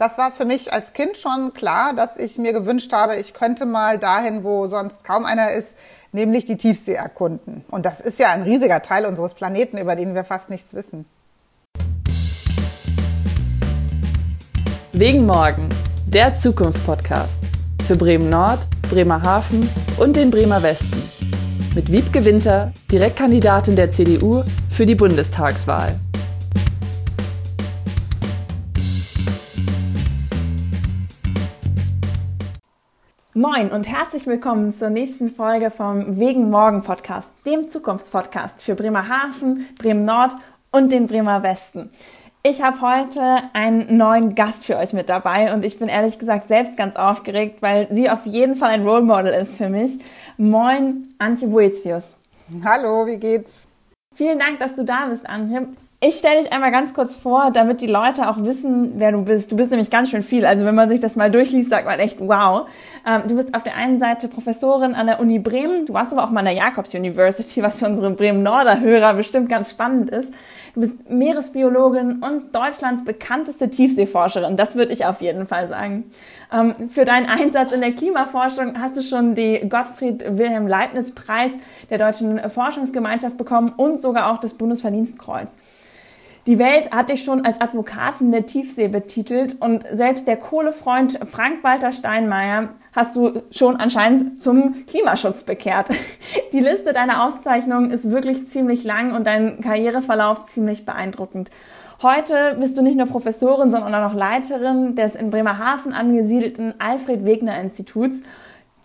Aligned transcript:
das 0.00 0.16
war 0.16 0.32
für 0.32 0.46
mich 0.46 0.72
als 0.72 0.94
Kind 0.94 1.18
schon 1.18 1.52
klar, 1.52 1.92
dass 1.92 2.16
ich 2.16 2.38
mir 2.38 2.54
gewünscht 2.54 2.90
habe, 2.94 3.16
ich 3.16 3.34
könnte 3.34 3.66
mal 3.66 3.98
dahin, 3.98 4.44
wo 4.44 4.66
sonst 4.66 5.04
kaum 5.04 5.26
einer 5.26 5.50
ist, 5.50 5.76
nämlich 6.12 6.46
die 6.46 6.56
Tiefsee 6.56 6.94
erkunden. 6.94 7.66
Und 7.70 7.84
das 7.84 8.00
ist 8.00 8.18
ja 8.18 8.30
ein 8.30 8.42
riesiger 8.42 8.80
Teil 8.80 9.04
unseres 9.04 9.34
Planeten, 9.34 9.76
über 9.76 9.96
den 9.96 10.14
wir 10.14 10.24
fast 10.24 10.48
nichts 10.48 10.72
wissen. 10.72 11.04
Wegen 14.92 15.26
morgen, 15.26 15.68
der 16.06 16.34
Zukunftspodcast 16.34 17.42
für 17.86 17.96
Bremen 17.96 18.30
Nord, 18.30 18.68
Bremerhaven 18.90 19.68
und 19.98 20.16
den 20.16 20.30
Bremer 20.30 20.62
Westen. 20.62 21.02
Mit 21.74 21.92
Wiebke 21.92 22.24
Winter, 22.24 22.72
Direktkandidatin 22.90 23.76
der 23.76 23.90
CDU 23.90 24.44
für 24.70 24.86
die 24.86 24.94
Bundestagswahl. 24.94 26.00
Moin 33.40 33.72
und 33.72 33.88
herzlich 33.88 34.26
willkommen 34.26 34.70
zur 34.70 34.90
nächsten 34.90 35.30
Folge 35.30 35.70
vom 35.70 36.18
Wegen 36.18 36.50
Morgen 36.50 36.82
Podcast, 36.82 37.32
dem 37.46 37.70
Zukunftspodcast 37.70 38.62
für 38.62 38.74
Bremerhaven, 38.74 39.66
Bremen 39.78 40.04
Nord 40.04 40.34
und 40.72 40.92
den 40.92 41.06
Bremer 41.06 41.42
Westen. 41.42 41.88
Ich 42.42 42.60
habe 42.60 42.82
heute 42.82 43.22
einen 43.54 43.96
neuen 43.96 44.34
Gast 44.34 44.66
für 44.66 44.76
euch 44.76 44.92
mit 44.92 45.08
dabei 45.08 45.54
und 45.54 45.64
ich 45.64 45.78
bin 45.78 45.88
ehrlich 45.88 46.18
gesagt 46.18 46.48
selbst 46.48 46.76
ganz 46.76 46.96
aufgeregt, 46.96 47.62
weil 47.62 47.88
sie 47.90 48.10
auf 48.10 48.26
jeden 48.26 48.56
Fall 48.56 48.72
ein 48.72 48.86
Role 48.86 49.00
Model 49.00 49.32
ist 49.32 49.54
für 49.54 49.70
mich. 49.70 49.98
Moin, 50.36 51.08
Antje 51.16 51.48
Boetius. 51.48 52.04
Hallo, 52.62 53.06
wie 53.06 53.16
geht's? 53.16 53.68
Vielen 54.14 54.38
Dank, 54.38 54.58
dass 54.58 54.76
du 54.76 54.84
da 54.84 55.06
bist, 55.06 55.26
Antje. 55.26 55.66
Ich 56.02 56.16
stelle 56.16 56.40
dich 56.40 56.50
einmal 56.50 56.70
ganz 56.70 56.94
kurz 56.94 57.14
vor, 57.14 57.50
damit 57.52 57.82
die 57.82 57.86
Leute 57.86 58.30
auch 58.30 58.42
wissen, 58.42 58.92
wer 58.96 59.12
du 59.12 59.22
bist. 59.22 59.52
Du 59.52 59.56
bist 59.56 59.70
nämlich 59.70 59.90
ganz 59.90 60.08
schön 60.08 60.22
viel. 60.22 60.46
Also 60.46 60.64
wenn 60.64 60.74
man 60.74 60.88
sich 60.88 60.98
das 60.98 61.14
mal 61.14 61.30
durchliest, 61.30 61.68
sagt 61.68 61.84
man 61.84 62.00
echt 62.00 62.20
wow. 62.20 62.66
Ähm, 63.06 63.24
du 63.28 63.36
bist 63.36 63.52
auf 63.54 63.64
der 63.64 63.74
einen 63.74 64.00
Seite 64.00 64.28
Professorin 64.28 64.94
an 64.94 65.08
der 65.08 65.20
Uni 65.20 65.38
Bremen. 65.38 65.84
Du 65.84 65.92
warst 65.92 66.12
aber 66.14 66.24
auch 66.24 66.30
mal 66.30 66.40
an 66.40 66.46
der 66.46 66.54
Jakobs 66.54 66.94
University, 66.94 67.62
was 67.62 67.80
für 67.80 67.86
unsere 67.86 68.12
Bremen-Norder-Hörer 68.12 69.12
bestimmt 69.12 69.50
ganz 69.50 69.72
spannend 69.72 70.08
ist. 70.08 70.32
Du 70.72 70.80
bist 70.80 71.10
Meeresbiologin 71.10 72.22
und 72.22 72.54
Deutschlands 72.54 73.04
bekannteste 73.04 73.68
Tiefseeforscherin. 73.68 74.56
Das 74.56 74.76
würde 74.76 74.94
ich 74.94 75.04
auf 75.04 75.20
jeden 75.20 75.46
Fall 75.46 75.68
sagen. 75.68 76.10
Ähm, 76.50 76.88
für 76.88 77.04
deinen 77.04 77.28
Einsatz 77.28 77.72
in 77.72 77.82
der 77.82 77.92
Klimaforschung 77.92 78.80
hast 78.80 78.96
du 78.96 79.02
schon 79.02 79.34
die 79.34 79.68
Gottfried 79.68 80.24
Wilhelm 80.26 80.66
Leibniz 80.66 81.14
Preis 81.14 81.52
der 81.90 81.98
Deutschen 81.98 82.38
Forschungsgemeinschaft 82.48 83.36
bekommen 83.36 83.74
und 83.76 83.98
sogar 83.98 84.32
auch 84.32 84.38
das 84.38 84.54
Bundesverdienstkreuz. 84.54 85.58
Die 86.46 86.58
Welt 86.58 86.90
hat 86.90 87.10
dich 87.10 87.22
schon 87.22 87.44
als 87.44 87.60
Advokatin 87.60 88.32
der 88.32 88.46
Tiefsee 88.46 88.88
betitelt 88.88 89.60
und 89.60 89.84
selbst 89.92 90.26
der 90.26 90.36
Kohlefreund 90.36 91.20
Frank-Walter 91.30 91.92
Steinmeier 91.92 92.70
hast 92.92 93.14
du 93.14 93.42
schon 93.50 93.76
anscheinend 93.76 94.40
zum 94.40 94.86
Klimaschutz 94.86 95.42
bekehrt. 95.42 95.90
Die 96.52 96.60
Liste 96.60 96.94
deiner 96.94 97.26
Auszeichnungen 97.26 97.90
ist 97.90 98.10
wirklich 98.10 98.48
ziemlich 98.48 98.84
lang 98.84 99.14
und 99.14 99.26
dein 99.26 99.60
Karriereverlauf 99.60 100.46
ziemlich 100.46 100.86
beeindruckend. 100.86 101.50
Heute 102.02 102.56
bist 102.58 102.78
du 102.78 102.82
nicht 102.82 102.96
nur 102.96 103.06
Professorin, 103.06 103.68
sondern 103.68 103.94
auch 103.94 104.10
noch 104.10 104.18
Leiterin 104.18 104.96
des 104.96 105.14
in 105.14 105.28
Bremerhaven 105.28 105.92
angesiedelten 105.92 106.72
Alfred 106.78 107.26
Wegener 107.26 107.60
Instituts, 107.60 108.22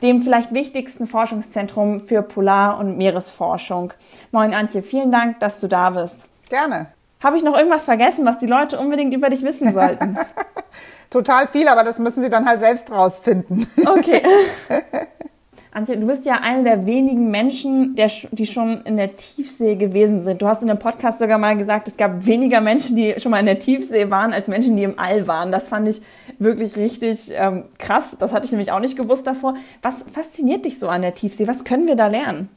dem 0.02 0.22
vielleicht 0.22 0.54
wichtigsten 0.54 1.08
Forschungszentrum 1.08 2.02
für 2.02 2.22
Polar- 2.22 2.78
und 2.78 2.98
Meeresforschung. 2.98 3.94
Moin 4.32 4.54
Antje, 4.54 4.82
vielen 4.82 5.12
Dank, 5.14 5.40
dass 5.40 5.62
du 5.62 5.70
da 5.70 5.92
bist. 5.92 6.28
Gerne. 6.50 6.88
Habe 7.26 7.38
ich 7.38 7.44
noch 7.44 7.58
irgendwas 7.58 7.86
vergessen, 7.86 8.24
was 8.24 8.38
die 8.38 8.46
Leute 8.46 8.78
unbedingt 8.78 9.12
über 9.12 9.30
dich 9.30 9.42
wissen 9.42 9.74
sollten? 9.74 10.16
Total 11.10 11.48
viel, 11.48 11.68
aber 11.68 11.84
das 11.84 11.98
müssen 11.98 12.22
sie 12.22 12.30
dann 12.30 12.48
halt 12.48 12.60
selbst 12.60 12.92
rausfinden. 12.92 13.66
Okay. 13.84 14.22
Antje, 15.72 15.98
du 15.98 16.06
bist 16.06 16.28
ja 16.28 16.36
eine 16.44 16.64
der 16.64 16.86
wenigen 16.86 17.32
Menschen, 17.32 17.96
der, 17.96 18.12
die 18.30 18.46
schon 18.46 18.84
in 18.84 18.96
der 18.96 19.18
Tiefsee 19.18 19.74
gewesen 19.74 20.24
sind. 20.24 20.40
Du 20.40 20.48
hast 20.48 20.62
in 20.62 20.68
dem 20.68 20.78
Podcast 20.78 21.18
sogar 21.18 21.40
mal 21.40 21.58
gesagt, 21.58 21.88
es 21.88 21.98
gab 21.98 22.28
weniger 22.28 22.62
Menschen, 22.62 22.96
die 22.96 23.16
schon 23.18 23.32
mal 23.32 23.40
in 23.40 23.48
der 23.48 23.58
Tiefsee 23.58 24.12
waren, 24.12 24.32
als 24.32 24.48
Menschen, 24.48 24.78
die 24.78 24.84
im 24.84 25.00
All 25.00 25.26
waren. 25.26 25.52
Das 25.52 25.68
fand 25.68 25.88
ich 25.88 26.04
wirklich 26.38 26.78
richtig 26.78 27.32
ähm, 27.34 27.64
krass. 27.80 28.18
Das 28.20 28.34
hatte 28.34 28.46
ich 28.46 28.52
nämlich 28.52 28.72
auch 28.72 28.80
nicht 28.80 28.98
gewusst 28.98 29.26
davor. 29.26 29.56
Was 29.82 30.06
fasziniert 30.14 30.64
dich 30.64 30.78
so 30.78 30.90
an 30.90 31.02
der 31.02 31.16
Tiefsee? 31.16 31.48
Was 31.48 31.64
können 31.64 31.88
wir 31.88 31.96
da 31.96 32.06
lernen? 32.06 32.50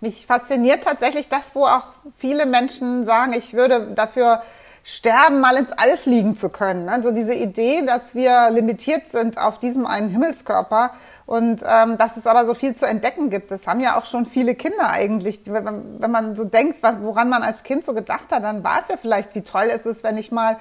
Mich 0.00 0.26
fasziniert 0.26 0.84
tatsächlich 0.84 1.28
das, 1.28 1.54
wo 1.54 1.64
auch 1.64 1.84
viele 2.18 2.46
Menschen 2.46 3.02
sagen, 3.02 3.32
ich 3.32 3.54
würde 3.54 3.92
dafür 3.94 4.42
sterben, 4.88 5.40
mal 5.40 5.56
ins 5.56 5.72
All 5.72 5.96
fliegen 5.96 6.36
zu 6.36 6.48
können. 6.48 6.88
Also 6.88 7.10
diese 7.10 7.34
Idee, 7.34 7.82
dass 7.84 8.14
wir 8.14 8.50
limitiert 8.50 9.08
sind 9.08 9.36
auf 9.36 9.58
diesem 9.58 9.84
einen 9.84 10.08
Himmelskörper 10.08 10.92
und 11.26 11.60
ähm, 11.66 11.96
dass 11.96 12.16
es 12.16 12.28
aber 12.28 12.46
so 12.46 12.54
viel 12.54 12.74
zu 12.74 12.86
entdecken 12.86 13.28
gibt. 13.28 13.50
Das 13.50 13.66
haben 13.66 13.80
ja 13.80 13.98
auch 13.98 14.04
schon 14.04 14.26
viele 14.26 14.54
Kinder 14.54 14.88
eigentlich. 14.88 15.40
Wenn 15.46 15.64
man, 15.64 16.00
wenn 16.00 16.10
man 16.12 16.36
so 16.36 16.44
denkt, 16.44 16.84
woran 17.00 17.28
man 17.28 17.42
als 17.42 17.64
Kind 17.64 17.84
so 17.84 17.94
gedacht 17.94 18.30
hat, 18.30 18.44
dann 18.44 18.62
war 18.62 18.78
es 18.78 18.86
ja 18.86 18.96
vielleicht, 18.96 19.34
wie 19.34 19.42
toll 19.42 19.64
ist 19.64 19.86
es, 19.86 20.04
wenn 20.04 20.18
ich 20.18 20.30
mal 20.30 20.56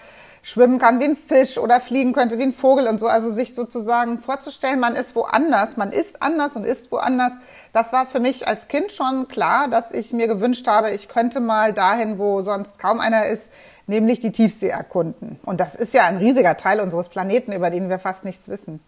schwimmen 0.46 0.78
kann 0.78 1.00
wie 1.00 1.06
ein 1.06 1.16
Fisch 1.16 1.58
oder 1.58 1.80
fliegen 1.80 2.14
könnte 2.14 2.38
wie 2.38 2.44
ein 2.44 2.54
Vogel 2.54 2.88
und 2.88 3.00
so. 3.00 3.08
Also 3.08 3.32
sich 3.32 3.56
sozusagen 3.56 4.20
vorzustellen, 4.20 4.80
man 4.80 4.96
ist 4.96 5.16
woanders, 5.16 5.76
man 5.76 5.92
ist 5.92 6.22
anders 6.22 6.56
und 6.56 6.66
ist 6.68 6.92
woanders. 6.92 7.34
Das 7.74 7.94
war 7.94 8.06
für 8.06 8.20
mich 8.20 8.48
als 8.48 8.68
Kind 8.68 8.92
schon 8.92 9.28
klar, 9.28 9.70
dass 9.70 9.92
ich 9.92 10.14
mir 10.14 10.28
gewünscht 10.28 10.68
habe, 10.68 10.92
ich 10.92 11.10
könnte 11.10 11.40
mal 11.40 11.74
dahin, 11.74 12.20
wo 12.20 12.44
sonst 12.44 12.78
kaum 12.78 13.00
einer 13.00 13.26
ist, 13.26 13.50
nämlich 13.88 14.20
die 14.20 14.32
Tiefsee 14.32 14.70
erkunden. 14.70 15.40
Und 15.46 15.60
das 15.60 15.74
ist 15.74 15.96
ja 15.96 16.04
ein 16.04 16.18
riesiger 16.18 16.56
Teil 16.58 16.80
unseres 16.80 17.10
Planeten, 17.10 17.52
über 17.52 17.72
den 17.72 17.90
wir 17.90 17.98
fast 17.98 18.24
nichts 18.24 18.48
wissen. 18.48 18.82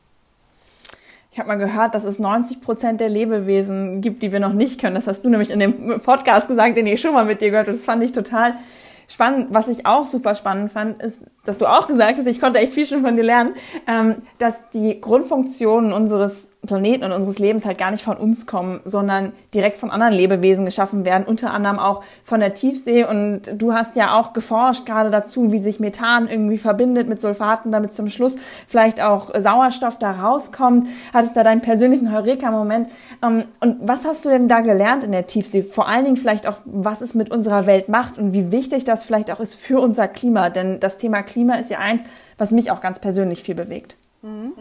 Ich 1.32 1.40
habe 1.40 1.48
mal 1.48 1.56
gehört, 1.56 1.96
dass 1.96 2.04
es 2.04 2.20
90 2.20 2.62
Prozent 2.62 3.02
der 3.02 3.10
Lebewesen 3.10 4.02
gibt, 4.02 4.22
die 4.22 4.32
wir 4.32 4.40
noch 4.40 4.54
nicht 4.54 4.80
können. 4.80 4.94
Das 4.94 5.08
hast 5.08 5.24
du 5.24 5.30
nämlich 5.30 5.50
in 5.50 5.60
dem 5.60 6.02
Podcast 6.02 6.50
gesagt, 6.50 6.78
den 6.78 6.86
ich 6.86 7.02
schon 7.02 7.16
mal 7.16 7.26
mit 7.26 7.42
dir 7.42 7.50
gehört 7.50 7.68
habe. 7.68 7.78
Das 7.78 7.86
fand 7.86 8.04
ich 8.04 8.12
total 8.12 8.54
spannend. 9.08 9.48
Was 9.52 9.68
ich 9.68 9.86
auch 9.86 10.06
super 10.06 10.36
spannend 10.36 10.72
fand, 10.72 11.02
ist, 11.02 11.22
dass 11.48 11.58
du 11.58 11.66
auch 11.66 11.88
gesagt 11.88 12.18
hast, 12.18 12.28
ich 12.28 12.42
konnte 12.42 12.60
echt 12.60 12.74
viel 12.74 12.86
schon 12.86 13.04
von 13.04 13.16
dir 13.16 13.24
lernen, 13.24 13.54
ähm, 13.88 14.16
dass 14.38 14.70
die 14.74 15.00
Grundfunktionen 15.00 15.94
unseres 15.94 16.50
Planeten 16.68 17.04
und 17.04 17.12
unseres 17.12 17.40
Lebens 17.40 17.66
halt 17.66 17.78
gar 17.78 17.90
nicht 17.90 18.04
von 18.04 18.18
uns 18.18 18.46
kommen, 18.46 18.82
sondern 18.86 19.32
direkt 19.54 19.80
von 19.80 19.90
anderen 19.90 20.14
Lebewesen 20.14 20.66
geschaffen 20.66 21.06
werden, 21.06 21.26
unter 21.26 21.52
anderem 21.52 21.80
auch 21.80 22.04
von 22.24 22.40
der 22.40 22.54
Tiefsee. 22.54 23.06
Und 23.06 23.42
du 23.56 23.74
hast 23.74 23.96
ja 23.96 24.20
auch 24.20 24.34
geforscht 24.34 24.86
gerade 24.86 25.10
dazu, 25.10 25.52
wie 25.52 25.60
sich 25.60 25.80
Methan 25.80 26.28
irgendwie 26.28 26.58
verbindet 26.58 27.08
mit 27.08 27.20
Sulfaten, 27.20 27.72
damit 27.72 27.94
zum 27.94 28.10
Schluss 28.10 28.36
vielleicht 28.68 29.02
auch 29.02 29.32
Sauerstoff 29.36 29.98
da 29.98 30.12
rauskommt. 30.12 30.88
Hattest 31.14 31.38
da 31.38 31.44
deinen 31.44 31.62
persönlichen 31.62 32.14
Heureka-Moment. 32.14 32.90
Ähm, 33.24 33.46
und 33.62 33.78
was 33.82 34.06
hast 34.06 34.26
du 34.26 34.30
denn 34.30 34.48
da 34.48 34.60
gelernt 34.60 35.04
in 35.04 35.12
der 35.12 35.28
Tiefsee? 35.28 35.64
Vor 35.64 35.88
allen 35.88 36.06
Dingen 36.06 36.18
vielleicht 36.18 36.48
auch, 36.48 36.58
was 36.66 37.02
es 37.02 37.16
mit 37.16 37.32
unserer 37.32 37.66
Welt 37.66 37.88
macht 37.88 38.18
und 38.18 38.34
wie 38.34 38.52
wichtig 38.52 38.84
das 38.84 39.06
vielleicht 39.06 39.32
auch 39.32 39.40
ist 39.40 39.56
für 39.56 39.80
unser 39.80 40.08
Klima. 40.08 40.50
Denn 40.50 40.80
das 40.80 40.98
Thema 40.98 41.24
Klima 41.24 41.37
ist 41.60 41.70
ja 41.70 41.80
eins, 41.80 42.04
was 42.38 42.52
mich 42.52 42.72
auch 42.72 42.82
ganz 42.82 43.00
persönlich 43.00 43.44
viel 43.44 43.56
bewegt. 43.56 43.98
Mhm. 44.22 44.54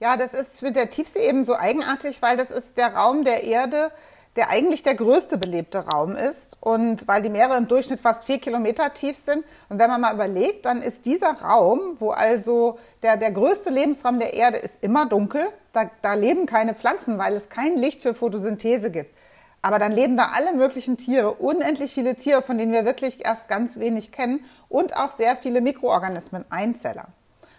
Ja, 0.00 0.16
das 0.16 0.32
ist 0.32 0.62
mit 0.62 0.76
der 0.76 0.88
Tiefsee 0.88 1.28
eben 1.28 1.44
so 1.44 1.54
eigenartig, 1.54 2.22
weil 2.22 2.36
das 2.36 2.50
ist 2.50 2.78
der 2.78 2.94
Raum 2.94 3.22
der 3.22 3.44
Erde, 3.44 3.90
der 4.36 4.48
eigentlich 4.48 4.82
der 4.82 4.94
größte 4.94 5.36
belebte 5.36 5.78
Raum 5.78 6.14
ist 6.16 6.56
und 6.60 7.06
weil 7.08 7.20
die 7.20 7.28
Meere 7.28 7.56
im 7.56 7.66
Durchschnitt 7.66 8.00
fast 8.00 8.24
vier 8.24 8.38
Kilometer 8.38 8.94
tief 8.94 9.16
sind. 9.16 9.44
Und 9.68 9.78
wenn 9.78 9.90
man 9.90 10.00
mal 10.00 10.14
überlegt, 10.14 10.64
dann 10.64 10.82
ist 10.82 11.04
dieser 11.04 11.32
Raum, 11.32 11.96
wo 11.98 12.10
also 12.10 12.78
der, 13.02 13.16
der 13.16 13.32
größte 13.32 13.70
Lebensraum 13.70 14.18
der 14.18 14.34
Erde 14.34 14.58
ist, 14.58 14.82
immer 14.82 15.06
dunkel. 15.06 15.42
Da, 15.72 15.90
da 16.00 16.14
leben 16.14 16.46
keine 16.46 16.74
Pflanzen, 16.74 17.18
weil 17.18 17.34
es 17.34 17.48
kein 17.48 17.76
Licht 17.76 18.02
für 18.02 18.14
Photosynthese 18.14 18.90
gibt. 18.90 19.14
Aber 19.62 19.78
dann 19.78 19.92
leben 19.92 20.16
da 20.16 20.30
alle 20.34 20.54
möglichen 20.54 20.96
Tiere, 20.96 21.32
unendlich 21.34 21.92
viele 21.92 22.14
Tiere, 22.14 22.42
von 22.42 22.56
denen 22.56 22.72
wir 22.72 22.84
wirklich 22.84 23.24
erst 23.24 23.48
ganz 23.48 23.78
wenig 23.78 24.10
kennen 24.10 24.44
und 24.68 24.96
auch 24.96 25.12
sehr 25.12 25.36
viele 25.36 25.60
Mikroorganismen, 25.60 26.44
Einzeller. 26.50 27.08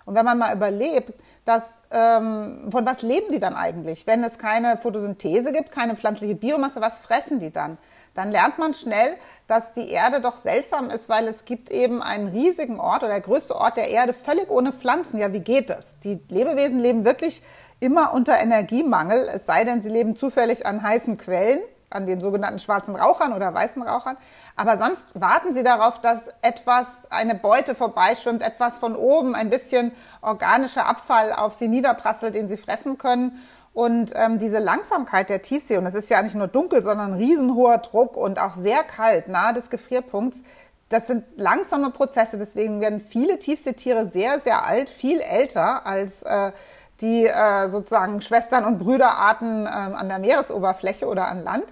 Und 0.05 0.15
wenn 0.15 0.25
man 0.25 0.39
mal 0.39 0.55
überlebt, 0.55 1.13
dass, 1.45 1.83
ähm, 1.91 2.69
von 2.71 2.85
was 2.87 3.03
leben 3.03 3.31
die 3.31 3.39
dann 3.39 3.55
eigentlich? 3.55 4.07
Wenn 4.07 4.23
es 4.23 4.39
keine 4.39 4.77
Photosynthese 4.77 5.51
gibt, 5.51 5.71
keine 5.71 5.95
pflanzliche 5.95 6.33
Biomasse, 6.33 6.81
was 6.81 6.97
fressen 6.97 7.39
die 7.39 7.51
dann? 7.51 7.77
Dann 8.15 8.31
lernt 8.31 8.57
man 8.57 8.73
schnell, 8.73 9.15
dass 9.47 9.73
die 9.73 9.89
Erde 9.89 10.19
doch 10.19 10.35
seltsam 10.35 10.89
ist, 10.89 11.07
weil 11.07 11.27
es 11.27 11.45
gibt 11.45 11.69
eben 11.69 12.01
einen 12.01 12.27
riesigen 12.27 12.79
Ort 12.79 13.03
oder 13.03 13.11
der 13.11 13.21
größte 13.21 13.55
Ort 13.55 13.77
der 13.77 13.89
Erde 13.89 14.13
völlig 14.13 14.49
ohne 14.49 14.73
Pflanzen. 14.73 15.17
Ja, 15.19 15.31
wie 15.33 15.39
geht 15.39 15.69
das? 15.69 15.99
Die 15.99 16.19
Lebewesen 16.29 16.79
leben 16.79 17.05
wirklich 17.05 17.41
immer 17.79 18.13
unter 18.13 18.39
Energiemangel, 18.39 19.29
es 19.33 19.45
sei 19.45 19.63
denn, 19.63 19.81
sie 19.81 19.89
leben 19.89 20.15
zufällig 20.15 20.65
an 20.65 20.83
heißen 20.83 21.17
Quellen 21.17 21.59
an 21.91 22.05
den 22.05 22.19
sogenannten 22.19 22.59
schwarzen 22.59 22.95
Rauchern 22.95 23.33
oder 23.33 23.53
weißen 23.53 23.81
Rauchern. 23.81 24.17
Aber 24.55 24.77
sonst 24.77 25.19
warten 25.19 25.53
sie 25.53 25.63
darauf, 25.63 25.99
dass 25.99 26.29
etwas, 26.41 27.11
eine 27.11 27.35
Beute 27.35 27.75
vorbeischwimmt, 27.75 28.43
etwas 28.43 28.79
von 28.79 28.95
oben, 28.95 29.35
ein 29.35 29.49
bisschen 29.49 29.91
organischer 30.21 30.85
Abfall 30.85 31.33
auf 31.33 31.53
sie 31.53 31.67
niederprasselt, 31.67 32.35
den 32.35 32.47
sie 32.47 32.57
fressen 32.57 32.97
können. 32.97 33.41
Und 33.73 34.11
ähm, 34.15 34.37
diese 34.37 34.59
Langsamkeit 34.59 35.29
der 35.29 35.41
Tiefsee, 35.41 35.77
und 35.77 35.85
es 35.85 35.93
ist 35.93 36.09
ja 36.09 36.21
nicht 36.21 36.35
nur 36.35 36.47
dunkel, 36.47 36.83
sondern 36.83 37.13
riesenhoher 37.13 37.77
Druck 37.77 38.17
und 38.17 38.39
auch 38.39 38.53
sehr 38.53 38.83
kalt, 38.83 39.29
nahe 39.29 39.53
des 39.53 39.69
Gefrierpunkts, 39.69 40.43
das 40.89 41.07
sind 41.07 41.23
langsame 41.37 41.89
Prozesse, 41.89 42.37
deswegen 42.37 42.81
werden 42.81 42.99
viele 42.99 43.39
Tiefseetiere 43.39 44.05
sehr, 44.05 44.41
sehr 44.41 44.65
alt, 44.65 44.89
viel 44.89 45.21
älter 45.21 45.85
als 45.85 46.23
äh, 46.23 46.51
die 46.99 47.27
äh, 47.27 47.69
sozusagen 47.69 48.21
Schwestern- 48.21 48.65
und 48.65 48.77
Brüderarten 48.77 49.65
äh, 49.65 49.69
an 49.69 50.09
der 50.09 50.19
Meeresoberfläche 50.19 51.07
oder 51.07 51.27
an 51.27 51.43
Land. 51.43 51.65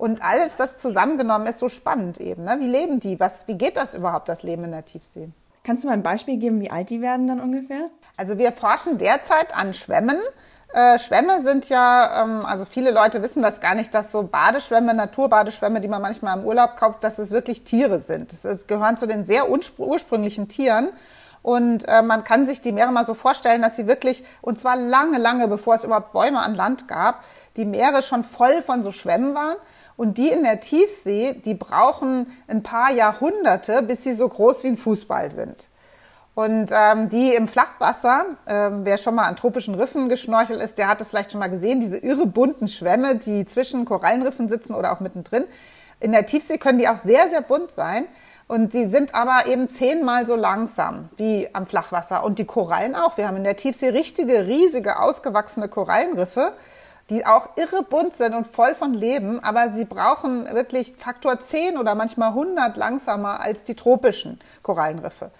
Und 0.00 0.22
alles 0.22 0.56
das 0.56 0.78
zusammengenommen 0.78 1.46
ist 1.46 1.58
so 1.58 1.68
spannend 1.68 2.18
eben. 2.18 2.44
Ne? 2.44 2.56
Wie 2.58 2.68
leben 2.68 3.00
die? 3.00 3.20
Was, 3.20 3.46
wie 3.48 3.58
geht 3.58 3.76
das 3.76 3.94
überhaupt, 3.94 4.30
das 4.30 4.42
Leben 4.42 4.64
in 4.64 4.70
der 4.70 4.86
Tiefsee? 4.86 5.28
Kannst 5.62 5.84
du 5.84 5.88
mal 5.88 5.92
ein 5.92 6.02
Beispiel 6.02 6.38
geben, 6.38 6.58
wie 6.62 6.70
alt 6.70 6.88
die 6.88 7.02
werden 7.02 7.26
dann 7.26 7.38
ungefähr? 7.38 7.90
Also 8.16 8.38
wir 8.38 8.50
forschen 8.52 8.96
derzeit 8.96 9.54
an 9.54 9.74
Schwämmen. 9.74 10.16
Äh, 10.72 10.98
Schwämme 10.98 11.42
sind 11.42 11.68
ja, 11.68 12.22
ähm, 12.22 12.46
also 12.46 12.64
viele 12.64 12.92
Leute 12.92 13.22
wissen 13.22 13.42
das 13.42 13.60
gar 13.60 13.74
nicht, 13.74 13.92
dass 13.92 14.10
so 14.10 14.22
Badeschwämme, 14.22 14.94
Naturbadeschwämme, 14.94 15.82
die 15.82 15.88
man 15.88 16.00
manchmal 16.00 16.38
im 16.38 16.46
Urlaub 16.46 16.78
kauft, 16.78 17.04
dass 17.04 17.18
es 17.18 17.30
wirklich 17.30 17.64
Tiere 17.64 18.00
sind. 18.00 18.32
Es 18.32 18.66
gehören 18.66 18.96
zu 18.96 19.06
den 19.06 19.26
sehr 19.26 19.50
ursprünglichen 19.50 20.48
Tieren. 20.48 20.88
Und 21.42 21.86
äh, 21.88 22.00
man 22.00 22.24
kann 22.24 22.46
sich 22.46 22.62
die 22.62 22.72
Meere 22.72 22.90
mal 22.90 23.04
so 23.04 23.12
vorstellen, 23.12 23.60
dass 23.60 23.76
sie 23.76 23.86
wirklich, 23.86 24.24
und 24.40 24.58
zwar 24.58 24.76
lange, 24.76 25.18
lange 25.18 25.46
bevor 25.46 25.74
es 25.74 25.84
überhaupt 25.84 26.12
Bäume 26.12 26.40
an 26.40 26.54
Land 26.54 26.88
gab, 26.88 27.22
die 27.56 27.66
Meere 27.66 28.02
schon 28.02 28.24
voll 28.24 28.62
von 28.62 28.82
so 28.82 28.92
Schwämmen 28.92 29.34
waren. 29.34 29.56
Und 30.00 30.16
die 30.16 30.30
in 30.30 30.44
der 30.44 30.60
Tiefsee, 30.60 31.34
die 31.44 31.52
brauchen 31.52 32.32
ein 32.48 32.62
paar 32.62 32.90
Jahrhunderte, 32.90 33.82
bis 33.82 34.02
sie 34.02 34.14
so 34.14 34.26
groß 34.26 34.64
wie 34.64 34.68
ein 34.68 34.78
Fußball 34.78 35.30
sind. 35.30 35.68
Und 36.34 36.70
ähm, 36.72 37.10
die 37.10 37.34
im 37.34 37.46
Flachwasser, 37.46 38.24
ähm, 38.46 38.86
wer 38.86 38.96
schon 38.96 39.14
mal 39.14 39.24
an 39.24 39.36
tropischen 39.36 39.74
Riffen 39.74 40.08
geschnorchelt 40.08 40.58
ist, 40.62 40.78
der 40.78 40.88
hat 40.88 41.02
es 41.02 41.08
vielleicht 41.10 41.32
schon 41.32 41.38
mal 41.38 41.50
gesehen, 41.50 41.80
diese 41.80 41.98
irre 41.98 42.24
bunten 42.24 42.66
Schwämme, 42.66 43.16
die 43.16 43.44
zwischen 43.44 43.84
Korallenriffen 43.84 44.48
sitzen 44.48 44.74
oder 44.74 44.92
auch 44.92 45.00
mittendrin. 45.00 45.44
In 46.00 46.12
der 46.12 46.24
Tiefsee 46.24 46.56
können 46.56 46.78
die 46.78 46.88
auch 46.88 46.96
sehr, 46.96 47.28
sehr 47.28 47.42
bunt 47.42 47.70
sein. 47.70 48.06
Und 48.48 48.72
die 48.72 48.86
sind 48.86 49.14
aber 49.14 49.48
eben 49.48 49.68
zehnmal 49.68 50.24
so 50.24 50.34
langsam 50.34 51.10
wie 51.16 51.46
am 51.52 51.66
Flachwasser. 51.66 52.24
Und 52.24 52.38
die 52.38 52.46
Korallen 52.46 52.94
auch. 52.94 53.18
Wir 53.18 53.28
haben 53.28 53.36
in 53.36 53.44
der 53.44 53.56
Tiefsee 53.56 53.90
richtige, 53.90 54.46
riesige, 54.46 54.98
ausgewachsene 54.98 55.68
Korallenriffe, 55.68 56.54
die 57.10 57.26
auch 57.26 57.50
irre 57.56 57.82
bunt 57.82 58.16
sind 58.16 58.34
und 58.34 58.46
voll 58.46 58.74
von 58.74 58.94
Leben. 58.94 59.42
Aber 59.42 59.72
sie 59.72 59.84
brauchen 59.84 60.50
wirklich 60.54 60.92
Faktor 60.96 61.40
10 61.40 61.76
oder 61.76 61.94
manchmal 61.94 62.28
100 62.28 62.76
langsamer 62.76 63.40
als 63.40 63.64
die 63.64 63.74
tropischen 63.74 64.38
Korallenriffe. 64.62 65.30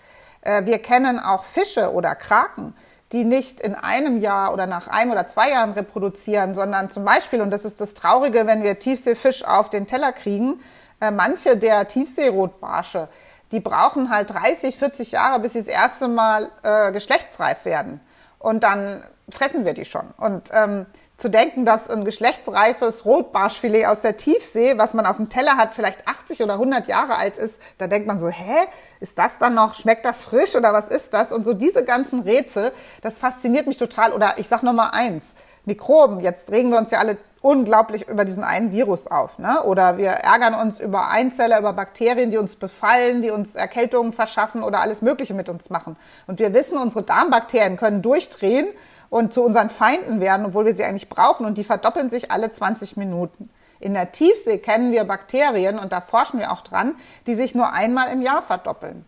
Äh, 0.42 0.66
wir 0.66 0.80
kennen 0.80 1.18
auch 1.18 1.44
Fische 1.44 1.92
oder 1.92 2.14
Kraken, 2.16 2.74
die 3.12 3.24
nicht 3.24 3.60
in 3.60 3.74
einem 3.74 4.18
Jahr 4.18 4.52
oder 4.52 4.66
nach 4.66 4.88
einem 4.88 5.12
oder 5.12 5.26
zwei 5.26 5.50
Jahren 5.50 5.72
reproduzieren, 5.72 6.54
sondern 6.54 6.90
zum 6.90 7.04
Beispiel, 7.04 7.40
und 7.40 7.50
das 7.50 7.64
ist 7.64 7.80
das 7.80 7.94
Traurige, 7.94 8.46
wenn 8.46 8.62
wir 8.62 8.78
Tiefseefisch 8.78 9.44
auf 9.44 9.70
den 9.70 9.86
Teller 9.86 10.12
kriegen, 10.12 10.60
äh, 11.00 11.10
manche 11.10 11.56
der 11.56 11.88
Tiefseerotbarsche, 11.88 13.08
die 13.52 13.60
brauchen 13.60 14.10
halt 14.10 14.32
30, 14.32 14.76
40 14.76 15.12
Jahre, 15.12 15.40
bis 15.40 15.54
sie 15.54 15.60
das 15.60 15.68
erste 15.68 16.08
Mal 16.08 16.48
äh, 16.62 16.92
geschlechtsreif 16.92 17.64
werden. 17.64 18.00
Und 18.38 18.62
dann 18.62 19.04
fressen 19.28 19.64
wir 19.64 19.74
die 19.74 19.84
schon. 19.84 20.08
Und 20.16 20.50
ähm, 20.52 20.86
zu 21.20 21.28
denken, 21.28 21.66
dass 21.66 21.90
ein 21.90 22.04
geschlechtsreifes 22.04 23.04
Rotbarschfilet 23.04 23.86
aus 23.86 24.00
der 24.00 24.16
Tiefsee, 24.16 24.78
was 24.78 24.94
man 24.94 25.04
auf 25.04 25.16
dem 25.16 25.28
Teller 25.28 25.58
hat, 25.58 25.74
vielleicht 25.74 26.08
80 26.08 26.42
oder 26.42 26.54
100 26.54 26.88
Jahre 26.88 27.16
alt 27.16 27.36
ist, 27.36 27.60
da 27.76 27.86
denkt 27.86 28.06
man 28.06 28.18
so, 28.18 28.28
hä, 28.28 28.66
ist 29.00 29.18
das 29.18 29.38
dann 29.38 29.54
noch, 29.54 29.74
schmeckt 29.74 30.04
das 30.06 30.24
frisch 30.24 30.56
oder 30.56 30.72
was 30.72 30.88
ist 30.88 31.12
das? 31.12 31.30
Und 31.30 31.44
so 31.44 31.52
diese 31.52 31.84
ganzen 31.84 32.20
Rätsel, 32.20 32.72
das 33.02 33.18
fasziniert 33.18 33.66
mich 33.66 33.76
total. 33.76 34.12
Oder 34.12 34.38
ich 34.38 34.48
sag 34.48 34.62
noch 34.62 34.72
mal 34.72 34.90
eins, 34.90 35.34
Mikroben, 35.64 36.20
jetzt 36.20 36.50
regen 36.50 36.70
wir 36.70 36.78
uns 36.78 36.90
ja 36.90 36.98
alle 36.98 37.18
unglaublich 37.42 38.08
über 38.08 38.24
diesen 38.24 38.44
einen 38.44 38.72
Virus 38.72 39.06
auf. 39.06 39.38
Ne? 39.38 39.62
Oder 39.62 39.96
wir 39.96 40.10
ärgern 40.10 40.54
uns 40.54 40.78
über 40.78 41.08
Einzeller, 41.08 41.58
über 41.58 41.72
Bakterien, 41.72 42.30
die 42.30 42.38
uns 42.38 42.56
befallen, 42.56 43.22
die 43.22 43.30
uns 43.30 43.54
Erkältungen 43.54 44.12
verschaffen 44.12 44.62
oder 44.62 44.80
alles 44.80 45.00
Mögliche 45.00 45.34
mit 45.34 45.48
uns 45.48 45.70
machen. 45.70 45.96
Und 46.26 46.38
wir 46.38 46.52
wissen, 46.52 46.76
unsere 46.76 47.02
Darmbakterien 47.02 47.76
können 47.76 48.02
durchdrehen 48.02 48.68
und 49.08 49.32
zu 49.32 49.42
unseren 49.42 49.70
Feinden 49.70 50.20
werden, 50.20 50.46
obwohl 50.46 50.66
wir 50.66 50.74
sie 50.74 50.84
eigentlich 50.84 51.08
brauchen. 51.08 51.46
Und 51.46 51.56
die 51.56 51.64
verdoppeln 51.64 52.10
sich 52.10 52.30
alle 52.30 52.50
20 52.50 52.96
Minuten. 52.96 53.50
In 53.80 53.94
der 53.94 54.12
Tiefsee 54.12 54.58
kennen 54.58 54.92
wir 54.92 55.04
Bakterien, 55.04 55.78
und 55.78 55.92
da 55.92 56.02
forschen 56.02 56.38
wir 56.38 56.52
auch 56.52 56.60
dran, 56.60 56.94
die 57.26 57.34
sich 57.34 57.54
nur 57.54 57.72
einmal 57.72 58.12
im 58.12 58.20
Jahr 58.20 58.42
verdoppeln. 58.42 59.06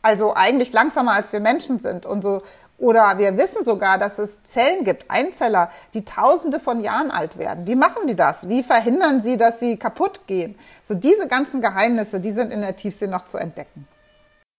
Also 0.00 0.34
eigentlich 0.36 0.72
langsamer 0.72 1.12
als 1.12 1.32
wir 1.32 1.40
Menschen 1.40 1.80
sind. 1.80 2.06
Und 2.06 2.22
so, 2.22 2.40
oder 2.78 3.18
wir 3.18 3.36
wissen 3.38 3.64
sogar, 3.64 3.98
dass 3.98 4.18
es 4.18 4.42
Zellen 4.42 4.84
gibt, 4.84 5.10
Einzeller, 5.10 5.70
die 5.94 6.04
tausende 6.04 6.60
von 6.60 6.80
Jahren 6.80 7.10
alt 7.10 7.38
werden. 7.38 7.66
Wie 7.66 7.74
machen 7.74 8.06
die 8.06 8.14
das? 8.14 8.48
Wie 8.48 8.62
verhindern 8.62 9.22
sie, 9.22 9.36
dass 9.36 9.60
sie 9.60 9.76
kaputt 9.76 10.26
gehen? 10.26 10.56
So 10.84 10.94
diese 10.94 11.26
ganzen 11.26 11.60
Geheimnisse, 11.60 12.20
die 12.20 12.32
sind 12.32 12.52
in 12.52 12.60
der 12.60 12.76
Tiefsee 12.76 13.06
noch 13.06 13.24
zu 13.24 13.38
entdecken. 13.38 13.86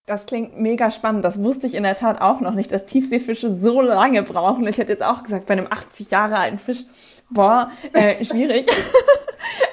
Das 0.08 0.26
klingt 0.26 0.58
mega 0.58 0.90
spannend. 0.90 1.26
Das 1.26 1.44
wusste 1.44 1.68
ich 1.68 1.76
in 1.76 1.84
der 1.84 1.96
Tat 1.96 2.22
auch 2.22 2.40
noch 2.40 2.54
nicht, 2.54 2.72
dass 2.72 2.86
Tiefseefische 2.86 3.54
so 3.54 3.82
lange 3.82 4.24
brauchen. 4.24 4.66
Ich 4.66 4.78
hätte 4.78 4.94
jetzt 4.94 5.04
auch 5.04 5.22
gesagt, 5.22 5.48
bei 5.48 5.54
einem 5.54 5.68
80 5.70 6.12
Jahre 6.12 6.38
alten 6.38 6.60
Fisch, 6.60 6.86
boah, 7.30 7.72
äh, 7.94 8.24
schwierig. 8.24 8.66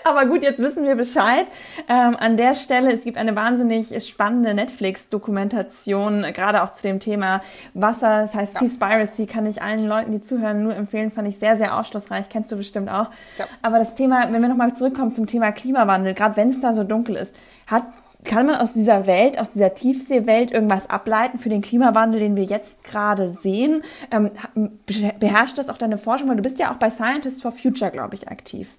Aber 0.04 0.26
gut, 0.26 0.42
jetzt 0.42 0.58
wissen 0.58 0.84
wir 0.84 0.96
Bescheid. 0.96 1.46
Ähm, 1.88 2.16
an 2.18 2.36
der 2.36 2.54
Stelle, 2.54 2.92
es 2.92 3.04
gibt 3.04 3.16
eine 3.16 3.34
wahnsinnig 3.34 4.06
spannende 4.06 4.52
Netflix-Dokumentation, 4.52 6.22
gerade 6.34 6.62
auch 6.62 6.70
zu 6.70 6.82
dem 6.82 7.00
Thema 7.00 7.40
Wasser. 7.72 8.20
Das 8.22 8.34
heißt, 8.34 8.54
ja. 8.54 8.60
Seaspiracy 8.60 9.26
kann 9.26 9.46
ich 9.46 9.62
allen 9.62 9.86
Leuten, 9.86 10.12
die 10.12 10.20
zuhören, 10.20 10.62
nur 10.62 10.76
empfehlen. 10.76 11.10
Fand 11.10 11.26
ich 11.28 11.38
sehr, 11.38 11.56
sehr 11.56 11.78
aufschlussreich. 11.78 12.28
Kennst 12.28 12.52
du 12.52 12.56
bestimmt 12.56 12.90
auch. 12.90 13.08
Ja. 13.38 13.46
Aber 13.62 13.78
das 13.78 13.94
Thema, 13.94 14.30
wenn 14.30 14.42
wir 14.42 14.48
nochmal 14.48 14.74
zurückkommen 14.74 15.12
zum 15.12 15.26
Thema 15.26 15.52
Klimawandel, 15.52 16.12
gerade 16.12 16.36
wenn 16.36 16.50
es 16.50 16.60
da 16.60 16.74
so 16.74 16.84
dunkel 16.84 17.16
ist, 17.16 17.36
hat 17.66 17.84
kann 18.24 18.46
man 18.46 18.56
aus 18.56 18.72
dieser 18.72 19.06
Welt, 19.06 19.38
aus 19.38 19.52
dieser 19.52 19.74
Tiefseewelt 19.74 20.50
irgendwas 20.50 20.88
ableiten 20.88 21.38
für 21.38 21.48
den 21.48 21.60
Klimawandel, 21.60 22.20
den 22.20 22.36
wir 22.36 22.44
jetzt 22.44 22.82
gerade 22.84 23.30
sehen? 23.40 23.84
Ähm, 24.10 24.30
beherrscht 25.18 25.58
das 25.58 25.68
auch 25.68 25.78
deine 25.78 25.98
Forschung? 25.98 26.28
Weil 26.28 26.36
du 26.36 26.42
bist 26.42 26.58
ja 26.58 26.72
auch 26.72 26.76
bei 26.76 26.90
Scientists 26.90 27.42
for 27.42 27.52
Future, 27.52 27.90
glaube 27.90 28.14
ich, 28.14 28.28
aktiv. 28.28 28.78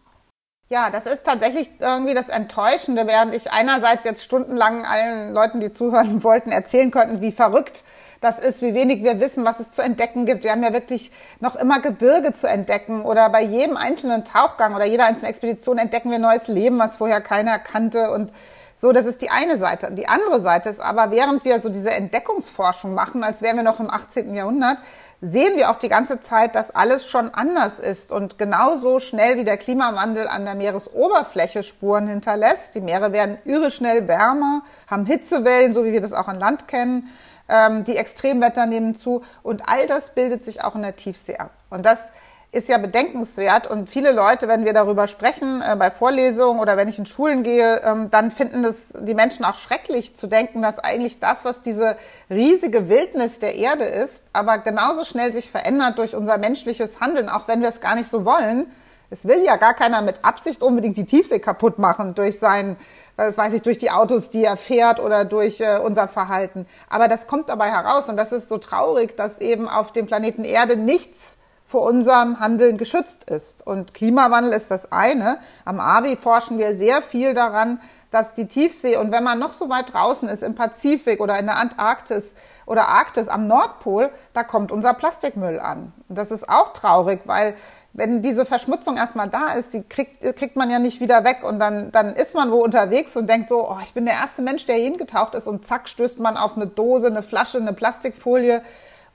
Ja, 0.68 0.90
das 0.90 1.06
ist 1.06 1.24
tatsächlich 1.24 1.70
irgendwie 1.80 2.16
das 2.16 2.30
Enttäuschende, 2.30 3.06
während 3.06 3.36
ich 3.36 3.52
einerseits 3.52 4.04
jetzt 4.04 4.24
stundenlang 4.24 4.84
allen 4.84 5.32
Leuten, 5.32 5.60
die 5.60 5.72
zuhören 5.72 6.24
wollten, 6.24 6.52
erzählen 6.52 6.90
könnten, 6.90 7.22
wie 7.22 7.32
verrückt 7.32 7.84
das 8.22 8.40
ist, 8.40 8.64
wie 8.64 8.74
wenig 8.74 9.04
wir 9.04 9.20
wissen, 9.20 9.46
was 9.46 9.60
es 9.60 9.72
zu 9.72 9.84
entdecken 9.84 10.26
gibt. 10.26 10.44
Wir 10.44 10.52
haben 10.52 10.64
ja 10.64 10.74
wirklich 10.74 11.12
noch 11.40 11.56
immer 11.56 11.80
Gebirge 11.80 12.34
zu 12.34 12.48
entdecken 12.48 13.04
oder 13.04 13.30
bei 13.30 13.44
jedem 13.44 13.78
einzelnen 13.78 14.26
Tauchgang 14.26 14.74
oder 14.74 14.86
jeder 14.86 15.06
einzelnen 15.06 15.30
Expedition 15.30 15.78
entdecken 15.78 16.10
wir 16.10 16.18
neues 16.18 16.48
Leben, 16.48 16.80
was 16.80 16.98
vorher 16.98 17.22
keiner 17.22 17.60
kannte 17.60 18.10
und 18.10 18.32
so, 18.78 18.92
das 18.92 19.06
ist 19.06 19.22
die 19.22 19.30
eine 19.30 19.56
Seite. 19.56 19.92
Die 19.94 20.08
andere 20.08 20.42
Seite 20.42 20.70
ist 20.70 20.82
aber, 20.82 21.10
während 21.12 21.46
wir 21.46 21.62
so 21.62 21.70
diese 21.70 21.92
Entdeckungsforschung 21.92 22.94
machen, 22.94 23.24
als 23.24 23.42
wären 23.42 23.56
wir 23.56 23.64
noch 23.64 23.80
im 23.80 23.90
18. 23.90 24.34
Jahrhundert, 24.34 24.78
sehen 25.22 25.56
wir 25.56 25.72
auch 25.72 25.78
die 25.78 25.88
ganze 25.88 26.20
Zeit, 26.20 26.56
dass 26.56 26.72
alles 26.72 27.08
schon 27.08 27.34
anders 27.34 27.80
ist 27.80 28.12
und 28.12 28.38
genauso 28.38 29.00
schnell 29.00 29.38
wie 29.38 29.46
der 29.46 29.58
Klimawandel 29.58 30.28
an 30.28 30.44
der 30.44 30.56
Meeresoberfläche 30.56 31.64
Spuren 31.64 32.08
hinterlässt. 32.08 32.76
Die 32.76 32.82
Meere 32.82 33.14
werden 33.14 33.38
irre 33.46 33.72
schnell 33.72 34.10
wärmer, 34.10 34.64
haben 34.88 35.06
Hitzewellen, 35.06 35.72
so 35.72 35.86
wie 35.86 35.94
wir 35.94 36.02
das 36.02 36.12
auch 36.14 36.28
an 36.28 36.38
Land 36.38 36.68
kennen. 36.68 37.10
Ähm, 37.48 37.86
die 37.86 37.96
Extremwetter 37.96 38.66
nehmen 38.66 38.96
zu 38.96 39.22
und 39.42 39.64
all 39.68 39.88
das 39.88 40.16
bildet 40.16 40.44
sich 40.44 40.64
auch 40.64 40.76
in 40.76 40.82
der 40.82 40.96
Tiefsee 40.96 41.38
ab. 41.38 41.52
Und 41.70 41.86
das 41.86 42.12
ist 42.56 42.70
ja 42.70 42.78
bedenkenswert. 42.78 43.68
Und 43.68 43.90
viele 43.90 44.14
Leute, 44.14 44.48
wenn 44.48 44.64
wir 44.64 44.72
darüber 44.72 45.08
sprechen, 45.08 45.62
äh, 45.62 45.76
bei 45.76 45.92
Vorlesungen 45.92 46.62
oder 46.62 46.78
wenn 46.78 46.88
ich 46.88 46.98
in 46.98 47.06
Schulen 47.06 47.44
gehe, 47.44 47.82
ähm, 47.84 48.10
dann 48.10 48.32
finden 48.32 48.64
das 48.64 48.94
die 48.98 49.14
Menschen 49.14 49.44
auch 49.44 49.56
schrecklich 49.56 50.16
zu 50.16 50.28
denken, 50.28 50.62
dass 50.62 50.80
eigentlich 50.80 51.20
das, 51.20 51.44
was 51.44 51.62
diese 51.62 51.98
riesige 52.30 52.88
Wildnis 52.88 53.40
der 53.40 53.56
Erde 53.56 53.84
ist, 53.84 54.28
aber 54.32 54.60
genauso 54.60 55.04
schnell 55.04 55.34
sich 55.34 55.52
verändert 55.52 55.98
durch 55.98 56.16
unser 56.16 56.38
menschliches 56.38 57.02
Handeln, 57.02 57.28
auch 57.28 57.50
wenn 57.50 57.60
wir 57.60 57.68
es 57.68 57.82
gar 57.82 57.96
nicht 57.96 58.10
so 58.10 58.24
wollen. 58.24 58.68
Es 59.10 59.28
will 59.28 59.44
ja 59.44 59.58
gar 59.58 59.74
keiner 59.74 60.02
mit 60.02 60.24
Absicht 60.24 60.64
unbedingt 60.64 60.96
die 60.96 61.06
Tiefsee 61.06 61.40
kaputt 61.40 61.78
machen 61.78 62.16
durch 62.16 62.40
sein, 62.40 62.78
das 63.18 63.38
weiß 63.38 63.54
ich, 63.54 63.64
durch 63.64 63.78
die 63.78 63.92
Autos, 63.92 64.30
die 64.30 64.46
er 64.46 64.56
fährt 64.56 65.00
oder 65.00 65.26
durch 65.26 65.60
äh, 65.60 65.78
unser 65.78 66.08
Verhalten. 66.08 66.66
Aber 66.90 67.10
das 67.10 67.28
kommt 67.28 67.50
dabei 67.50 67.70
heraus 67.70 68.08
und 68.08 68.16
das 68.16 68.32
ist 68.32 68.48
so 68.48 68.58
traurig, 68.58 69.18
dass 69.18 69.40
eben 69.40 69.68
auf 69.68 69.92
dem 69.92 70.06
Planeten 70.06 70.46
Erde 70.46 70.78
nichts 70.78 71.38
vor 71.68 71.82
unserem 71.82 72.40
Handeln 72.40 72.78
geschützt 72.78 73.30
ist. 73.30 73.66
Und 73.66 73.94
Klimawandel 73.94 74.54
ist 74.54 74.70
das 74.70 74.92
eine. 74.92 75.40
Am 75.66 75.80
AWI 75.80 76.16
forschen 76.16 76.60
wir 76.60 76.76
sehr 76.76 77.02
viel 77.02 77.34
daran, 77.34 77.80
dass 78.12 78.34
die 78.34 78.48
Tiefsee 78.48 78.96
und 78.96 79.12
wenn 79.12 79.26
man 79.26 79.40
noch 79.40 79.52
so 79.52 79.68
weit 79.68 79.94
draußen 79.94 80.30
ist 80.30 80.42
im 80.42 80.56
Pazifik 80.56 81.20
oder 81.20 81.38
in 81.38 81.48
der 81.48 81.58
Antarktis 81.58 82.34
oder 82.66 82.88
Arktis 82.88 83.28
am 83.28 83.48
Nordpol, 83.48 84.10
da 84.32 84.44
kommt 84.44 84.72
unser 84.72 84.94
Plastikmüll 84.94 85.60
an. 85.60 85.92
Und 86.08 86.18
das 86.18 86.32
ist 86.32 86.48
auch 86.48 86.72
traurig, 86.72 87.22
weil 87.26 87.56
wenn 87.92 88.22
diese 88.22 88.46
Verschmutzung 88.46 88.96
erstmal 88.96 89.28
da 89.28 89.54
ist, 89.54 89.74
die 89.74 89.82
kriegt, 89.84 90.22
kriegt 90.38 90.56
man 90.56 90.70
ja 90.70 90.80
nicht 90.80 91.02
wieder 91.02 91.26
weg 91.26 91.44
und 91.44 91.60
dann, 91.60 91.92
dann 91.92 92.16
ist 92.16 92.36
man 92.36 92.52
wo 92.52 92.64
unterwegs 92.64 93.18
und 93.18 93.30
denkt 93.30 93.50
so, 93.50 93.70
oh, 93.70 93.78
ich 93.84 93.94
bin 93.94 94.06
der 94.06 94.16
erste 94.16 94.42
Mensch, 94.42 94.66
der 94.66 94.76
hier 94.76 94.86
hingetaucht 94.86 95.34
ist 95.34 95.48
und 95.48 95.66
zack 95.66 95.90
stößt 95.90 96.20
man 96.20 96.38
auf 96.38 96.56
eine 96.56 96.68
Dose, 96.68 97.08
eine 97.08 97.24
Flasche, 97.24 97.58
eine 97.58 97.74
Plastikfolie 97.74 98.62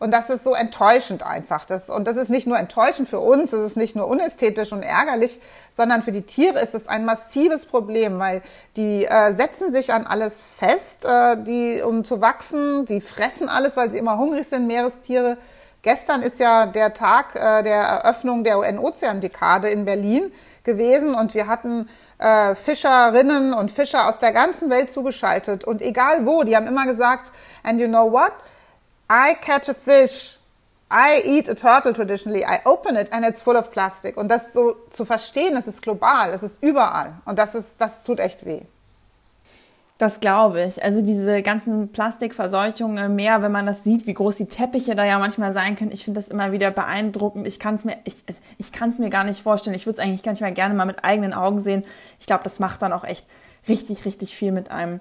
Und 0.00 0.12
das 0.12 0.30
ist 0.30 0.44
so 0.44 0.54
enttäuschend 0.54 1.24
einfach. 1.24 1.66
Das, 1.66 1.90
und 1.90 2.06
das 2.06 2.16
ist 2.16 2.30
nicht 2.30 2.46
nur 2.46 2.58
enttäuschend 2.58 3.06
für 3.06 3.20
uns, 3.20 3.50
das 3.50 3.62
ist 3.62 3.76
nicht 3.76 3.94
nur 3.94 4.08
unästhetisch 4.08 4.72
und 4.72 4.82
ärgerlich, 4.82 5.40
sondern 5.70 6.02
für 6.02 6.10
die 6.10 6.22
Tiere 6.22 6.58
ist 6.58 6.74
es 6.74 6.88
ein 6.88 7.04
massives 7.04 7.66
Problem, 7.66 8.18
weil 8.18 8.40
die 8.76 9.04
äh, 9.04 9.34
setzen 9.34 9.70
sich 9.70 9.92
an 9.92 10.06
alles 10.06 10.40
fest, 10.40 11.04
äh, 11.04 11.36
die, 11.36 11.82
um 11.82 12.04
zu 12.06 12.22
wachsen, 12.22 12.86
die 12.86 13.02
fressen 13.02 13.50
alles, 13.50 13.76
weil 13.76 13.90
sie 13.90 13.98
immer 13.98 14.16
hungrig 14.16 14.48
sind, 14.48 14.66
Meerestiere. 14.66 15.36
Gestern 15.82 16.22
ist 16.22 16.40
ja 16.40 16.64
der 16.64 16.94
Tag 16.94 17.36
äh, 17.36 17.62
der 17.62 17.82
Eröffnung 17.82 18.42
der 18.42 18.58
UN-Ozean-Dekade 18.58 19.68
in 19.68 19.84
Berlin 19.84 20.32
gewesen 20.64 21.14
und 21.14 21.34
wir 21.34 21.46
hatten 21.46 21.90
äh, 22.16 22.54
Fischerinnen 22.54 23.52
und 23.52 23.70
Fischer 23.70 24.08
aus 24.08 24.18
der 24.18 24.32
ganzen 24.32 24.70
Welt 24.70 24.90
zugeschaltet 24.90 25.64
und 25.64 25.82
egal 25.82 26.24
wo, 26.24 26.42
die 26.42 26.56
haben 26.56 26.66
immer 26.66 26.86
gesagt, 26.86 27.32
and 27.62 27.78
you 27.78 27.86
know 27.86 28.10
what? 28.10 28.32
I 29.10 29.34
catch 29.34 29.68
a 29.68 29.74
fish, 29.74 30.38
I 30.88 31.20
eat 31.26 31.48
a 31.48 31.54
turtle 31.54 31.92
traditionally, 31.92 32.44
I 32.44 32.60
open 32.64 32.96
it 32.96 33.12
and 33.12 33.24
it's 33.24 33.42
full 33.42 33.56
of 33.56 33.72
plastic. 33.72 34.16
Und 34.16 34.28
das 34.28 34.52
so 34.52 34.76
zu 34.90 35.04
verstehen, 35.04 35.56
es 35.56 35.66
ist 35.66 35.82
global, 35.82 36.30
es 36.30 36.44
ist 36.44 36.62
überall. 36.62 37.14
Und 37.24 37.38
das 37.38 37.56
ist, 37.56 37.80
das 37.80 38.04
tut 38.04 38.20
echt 38.20 38.46
weh. 38.46 38.62
Das 39.98 40.20
glaube 40.20 40.62
ich. 40.62 40.82
Also 40.82 41.02
diese 41.02 41.42
ganzen 41.42 41.92
Plastikverseuchungen 41.92 43.04
im 43.04 43.16
Meer, 43.16 43.42
wenn 43.42 43.52
man 43.52 43.66
das 43.66 43.84
sieht, 43.84 44.06
wie 44.06 44.14
groß 44.14 44.36
die 44.36 44.46
Teppiche 44.46 44.94
da 44.94 45.04
ja 45.04 45.18
manchmal 45.18 45.52
sein 45.52 45.76
können, 45.76 45.90
ich 45.90 46.04
finde 46.04 46.20
das 46.20 46.28
immer 46.28 46.52
wieder 46.52 46.70
beeindruckend. 46.70 47.46
Ich 47.46 47.58
kann 47.58 47.74
es 47.74 47.84
mir, 47.84 47.98
ich, 48.04 48.24
ich 48.56 48.72
kann 48.72 48.88
es 48.88 48.98
mir 48.98 49.10
gar 49.10 49.24
nicht 49.24 49.42
vorstellen. 49.42 49.76
Ich 49.76 49.84
würde 49.84 49.94
es 49.94 49.98
eigentlich 49.98 50.22
ganz 50.22 50.40
mal 50.40 50.54
gerne 50.54 50.74
mal 50.74 50.86
mit 50.86 51.04
eigenen 51.04 51.34
Augen 51.34 51.58
sehen. 51.58 51.84
Ich 52.18 52.26
glaube, 52.26 52.44
das 52.44 52.60
macht 52.60 52.80
dann 52.80 52.94
auch 52.94 53.04
echt 53.04 53.26
richtig, 53.68 54.06
richtig 54.06 54.34
viel 54.36 54.52
mit 54.52 54.70
einem 54.70 55.00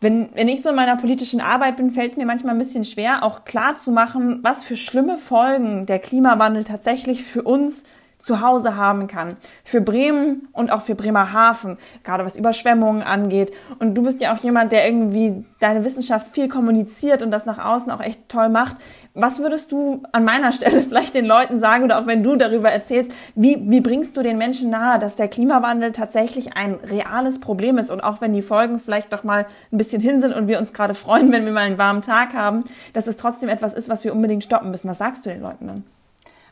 wenn, 0.00 0.28
wenn 0.34 0.48
ich 0.48 0.62
so 0.62 0.70
in 0.70 0.76
meiner 0.76 0.96
politischen 0.96 1.40
Arbeit 1.40 1.76
bin, 1.76 1.90
fällt 1.90 2.16
mir 2.16 2.26
manchmal 2.26 2.54
ein 2.54 2.58
bisschen 2.58 2.84
schwer, 2.84 3.22
auch 3.22 3.44
klar 3.44 3.76
zu 3.76 3.90
machen, 3.90 4.40
was 4.42 4.64
für 4.64 4.76
schlimme 4.76 5.18
Folgen 5.18 5.86
der 5.86 5.98
Klimawandel 5.98 6.64
tatsächlich 6.64 7.24
für 7.24 7.42
uns 7.42 7.84
zu 8.24 8.40
Hause 8.40 8.76
haben 8.76 9.06
kann. 9.06 9.36
Für 9.64 9.82
Bremen 9.82 10.48
und 10.52 10.72
auch 10.72 10.80
für 10.80 10.94
Bremerhaven, 10.94 11.76
gerade 12.04 12.24
was 12.24 12.36
Überschwemmungen 12.36 13.02
angeht. 13.02 13.52
Und 13.78 13.94
du 13.94 14.02
bist 14.02 14.20
ja 14.22 14.34
auch 14.34 14.38
jemand, 14.38 14.72
der 14.72 14.86
irgendwie 14.86 15.44
deine 15.60 15.84
Wissenschaft 15.84 16.28
viel 16.28 16.48
kommuniziert 16.48 17.22
und 17.22 17.30
das 17.30 17.44
nach 17.44 17.62
außen 17.62 17.92
auch 17.92 18.00
echt 18.00 18.28
toll 18.30 18.48
macht. 18.48 18.76
Was 19.12 19.40
würdest 19.40 19.72
du 19.72 20.02
an 20.12 20.24
meiner 20.24 20.52
Stelle 20.52 20.82
vielleicht 20.82 21.14
den 21.14 21.26
Leuten 21.26 21.58
sagen 21.58 21.84
oder 21.84 21.98
auch 21.98 22.06
wenn 22.06 22.22
du 22.22 22.36
darüber 22.36 22.70
erzählst, 22.70 23.12
wie, 23.34 23.58
wie 23.68 23.82
bringst 23.82 24.16
du 24.16 24.22
den 24.22 24.38
Menschen 24.38 24.70
nahe, 24.70 24.98
dass 24.98 25.16
der 25.16 25.28
Klimawandel 25.28 25.92
tatsächlich 25.92 26.56
ein 26.56 26.74
reales 26.76 27.40
Problem 27.40 27.76
ist 27.76 27.90
und 27.90 28.02
auch 28.02 28.22
wenn 28.22 28.32
die 28.32 28.42
Folgen 28.42 28.78
vielleicht 28.78 29.12
doch 29.12 29.22
mal 29.22 29.46
ein 29.70 29.76
bisschen 29.76 30.00
hin 30.00 30.22
sind 30.22 30.34
und 30.34 30.48
wir 30.48 30.58
uns 30.58 30.72
gerade 30.72 30.94
freuen, 30.94 31.30
wenn 31.30 31.44
wir 31.44 31.52
mal 31.52 31.60
einen 31.60 31.78
warmen 31.78 32.00
Tag 32.00 32.32
haben, 32.32 32.64
dass 32.94 33.06
es 33.06 33.18
trotzdem 33.18 33.50
etwas 33.50 33.74
ist, 33.74 33.90
was 33.90 34.02
wir 34.02 34.14
unbedingt 34.14 34.44
stoppen 34.44 34.70
müssen. 34.70 34.88
Was 34.88 34.98
sagst 34.98 35.26
du 35.26 35.30
den 35.30 35.42
Leuten 35.42 35.66
dann? 35.66 35.84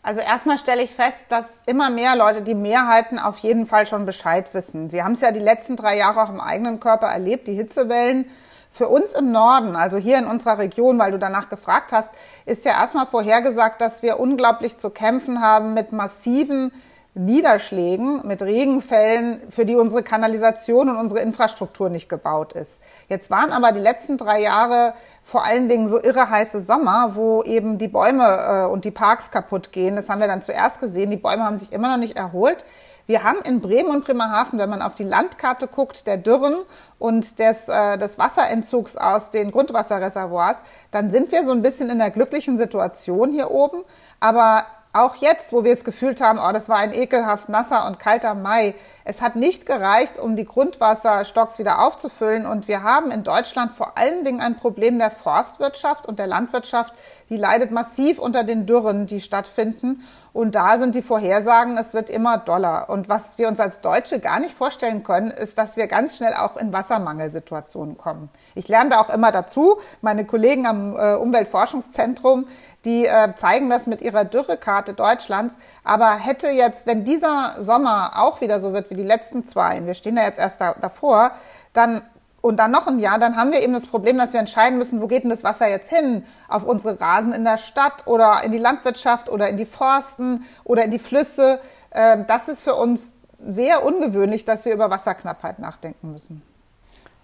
Also 0.04 0.20
erstmal 0.20 0.58
stelle 0.58 0.82
ich 0.82 0.90
fest, 0.90 1.26
dass 1.28 1.62
immer 1.66 1.88
mehr 1.88 2.16
Leute, 2.16 2.42
die 2.42 2.56
Mehrheiten 2.56 3.20
auf 3.20 3.38
jeden 3.38 3.66
Fall 3.66 3.86
schon 3.86 4.04
Bescheid 4.04 4.52
wissen. 4.52 4.90
Sie 4.90 5.02
haben 5.02 5.12
es 5.12 5.20
ja 5.20 5.30
die 5.30 5.38
letzten 5.38 5.76
drei 5.76 5.96
Jahre 5.96 6.22
auch 6.22 6.28
im 6.28 6.40
eigenen 6.40 6.80
Körper 6.80 7.06
erlebt, 7.06 7.46
die 7.46 7.54
Hitzewellen. 7.54 8.28
Für 8.72 8.88
uns 8.88 9.12
im 9.12 9.30
Norden, 9.30 9.76
also 9.76 9.98
hier 9.98 10.18
in 10.18 10.26
unserer 10.26 10.58
Region, 10.58 10.98
weil 10.98 11.12
du 11.12 11.18
danach 11.18 11.48
gefragt 11.50 11.92
hast, 11.92 12.10
ist 12.46 12.64
ja 12.64 12.72
erstmal 12.72 13.06
vorhergesagt, 13.06 13.80
dass 13.80 14.02
wir 14.02 14.18
unglaublich 14.18 14.78
zu 14.78 14.90
kämpfen 14.90 15.40
haben 15.40 15.74
mit 15.74 15.92
massiven 15.92 16.72
Niederschlägen, 17.14 18.26
mit 18.26 18.40
Regenfällen, 18.40 19.40
für 19.50 19.66
die 19.66 19.76
unsere 19.76 20.02
Kanalisation 20.02 20.88
und 20.88 20.96
unsere 20.96 21.20
Infrastruktur 21.20 21.90
nicht 21.90 22.08
gebaut 22.08 22.54
ist. 22.54 22.80
Jetzt 23.08 23.30
waren 23.30 23.52
aber 23.52 23.72
die 23.72 23.80
letzten 23.80 24.16
drei 24.16 24.40
Jahre 24.40 24.94
vor 25.22 25.44
allen 25.44 25.68
Dingen 25.68 25.88
so 25.88 26.02
irre 26.02 26.30
heiße 26.30 26.62
Sommer, 26.62 27.12
wo 27.14 27.42
eben 27.42 27.76
die 27.76 27.88
Bäume 27.88 28.24
äh, 28.24 28.64
und 28.64 28.86
die 28.86 28.90
Parks 28.90 29.30
kaputt 29.30 29.72
gehen. 29.72 29.94
Das 29.94 30.08
haben 30.08 30.20
wir 30.20 30.26
dann 30.26 30.40
zuerst 30.40 30.80
gesehen. 30.80 31.10
Die 31.10 31.18
Bäume 31.18 31.44
haben 31.44 31.58
sich 31.58 31.72
immer 31.72 31.90
noch 31.90 31.98
nicht 31.98 32.16
erholt. 32.16 32.64
Wir 33.06 33.24
haben 33.24 33.40
in 33.46 33.60
Bremen 33.60 33.90
und 33.90 34.06
Bremerhaven, 34.06 34.58
wenn 34.58 34.70
man 34.70 34.80
auf 34.80 34.94
die 34.94 35.04
Landkarte 35.04 35.66
guckt, 35.66 36.06
der 36.06 36.16
Dürren 36.16 36.56
und 36.98 37.38
des, 37.38 37.68
äh, 37.68 37.98
des 37.98 38.18
Wasserentzugs 38.18 38.96
aus 38.96 39.28
den 39.28 39.50
Grundwasserreservoirs, 39.50 40.58
dann 40.92 41.10
sind 41.10 41.30
wir 41.30 41.42
so 41.44 41.50
ein 41.50 41.60
bisschen 41.60 41.90
in 41.90 41.98
der 41.98 42.10
glücklichen 42.10 42.56
Situation 42.56 43.32
hier 43.32 43.50
oben. 43.50 43.82
Aber 44.18 44.64
auch 44.92 45.16
jetzt, 45.16 45.52
wo 45.52 45.64
wir 45.64 45.72
es 45.72 45.84
gefühlt 45.84 46.20
haben, 46.20 46.38
oh, 46.38 46.52
das 46.52 46.68
war 46.68 46.76
ein 46.76 46.92
ekelhaft 46.92 47.48
nasser 47.48 47.86
und 47.86 47.98
kalter 47.98 48.34
Mai. 48.34 48.74
Es 49.04 49.22
hat 49.22 49.36
nicht 49.36 49.64
gereicht, 49.64 50.18
um 50.18 50.36
die 50.36 50.44
Grundwasserstocks 50.44 51.58
wieder 51.58 51.82
aufzufüllen. 51.84 52.44
Und 52.44 52.68
wir 52.68 52.82
haben 52.82 53.10
in 53.10 53.24
Deutschland 53.24 53.72
vor 53.72 53.96
allen 53.96 54.22
Dingen 54.24 54.40
ein 54.40 54.56
Problem 54.56 54.98
der 54.98 55.10
Forstwirtschaft 55.10 56.06
und 56.06 56.18
der 56.18 56.26
Landwirtschaft. 56.26 56.92
Die 57.30 57.38
leidet 57.38 57.70
massiv 57.70 58.18
unter 58.18 58.44
den 58.44 58.66
Dürren, 58.66 59.06
die 59.06 59.22
stattfinden. 59.22 60.06
Und 60.32 60.54
da 60.54 60.78
sind 60.78 60.94
die 60.94 61.02
Vorhersagen, 61.02 61.76
es 61.76 61.92
wird 61.92 62.08
immer 62.08 62.38
doller. 62.38 62.88
Und 62.88 63.08
was 63.08 63.36
wir 63.36 63.48
uns 63.48 63.60
als 63.60 63.80
Deutsche 63.80 64.18
gar 64.18 64.40
nicht 64.40 64.54
vorstellen 64.54 65.02
können, 65.02 65.30
ist, 65.30 65.58
dass 65.58 65.76
wir 65.76 65.86
ganz 65.86 66.16
schnell 66.16 66.32
auch 66.34 66.56
in 66.56 66.72
Wassermangelsituationen 66.72 67.98
kommen. 67.98 68.30
Ich 68.54 68.66
lerne 68.68 68.90
da 68.90 69.00
auch 69.00 69.10
immer 69.10 69.30
dazu. 69.30 69.78
Meine 70.00 70.24
Kollegen 70.24 70.66
am 70.66 70.96
äh, 70.96 71.14
Umweltforschungszentrum, 71.14 72.46
die 72.86 73.04
äh, 73.04 73.34
zeigen 73.36 73.68
das 73.68 73.86
mit 73.86 74.00
ihrer 74.00 74.24
Dürrekarte 74.24 74.94
Deutschlands. 74.94 75.58
Aber 75.84 76.14
hätte 76.14 76.48
jetzt, 76.48 76.86
wenn 76.86 77.04
dieser 77.04 77.56
Sommer 77.58 78.12
auch 78.16 78.40
wieder 78.40 78.58
so 78.58 78.72
wird 78.72 78.88
wie 78.88 78.94
die 78.94 79.02
letzten 79.02 79.44
zwei, 79.44 79.84
wir 79.84 79.94
stehen 79.94 80.16
da 80.16 80.24
jetzt 80.24 80.38
erst 80.38 80.62
da, 80.62 80.74
davor, 80.80 81.32
dann 81.74 82.02
und 82.42 82.58
dann 82.58 82.72
noch 82.72 82.88
ein 82.88 82.98
Jahr, 82.98 83.18
dann 83.18 83.36
haben 83.36 83.52
wir 83.52 83.62
eben 83.62 83.72
das 83.72 83.86
Problem, 83.86 84.18
dass 84.18 84.32
wir 84.32 84.40
entscheiden 84.40 84.76
müssen, 84.76 85.00
wo 85.00 85.06
geht 85.06 85.22
denn 85.22 85.30
das 85.30 85.44
Wasser 85.44 85.70
jetzt 85.70 85.88
hin? 85.88 86.24
Auf 86.48 86.64
unsere 86.64 87.00
Rasen 87.00 87.32
in 87.32 87.44
der 87.44 87.56
Stadt 87.56 88.06
oder 88.06 88.42
in 88.44 88.50
die 88.50 88.58
Landwirtschaft 88.58 89.30
oder 89.30 89.48
in 89.48 89.56
die 89.56 89.64
Forsten 89.64 90.44
oder 90.64 90.84
in 90.84 90.90
die 90.90 90.98
Flüsse. 90.98 91.60
Ähm, 91.92 92.24
das 92.26 92.48
ist 92.48 92.62
für 92.62 92.74
uns 92.74 93.16
sehr 93.38 93.84
ungewöhnlich, 93.84 94.44
dass 94.44 94.64
wir 94.64 94.74
über 94.74 94.90
Wasserknappheit 94.90 95.60
nachdenken 95.60 96.12
müssen. 96.12 96.42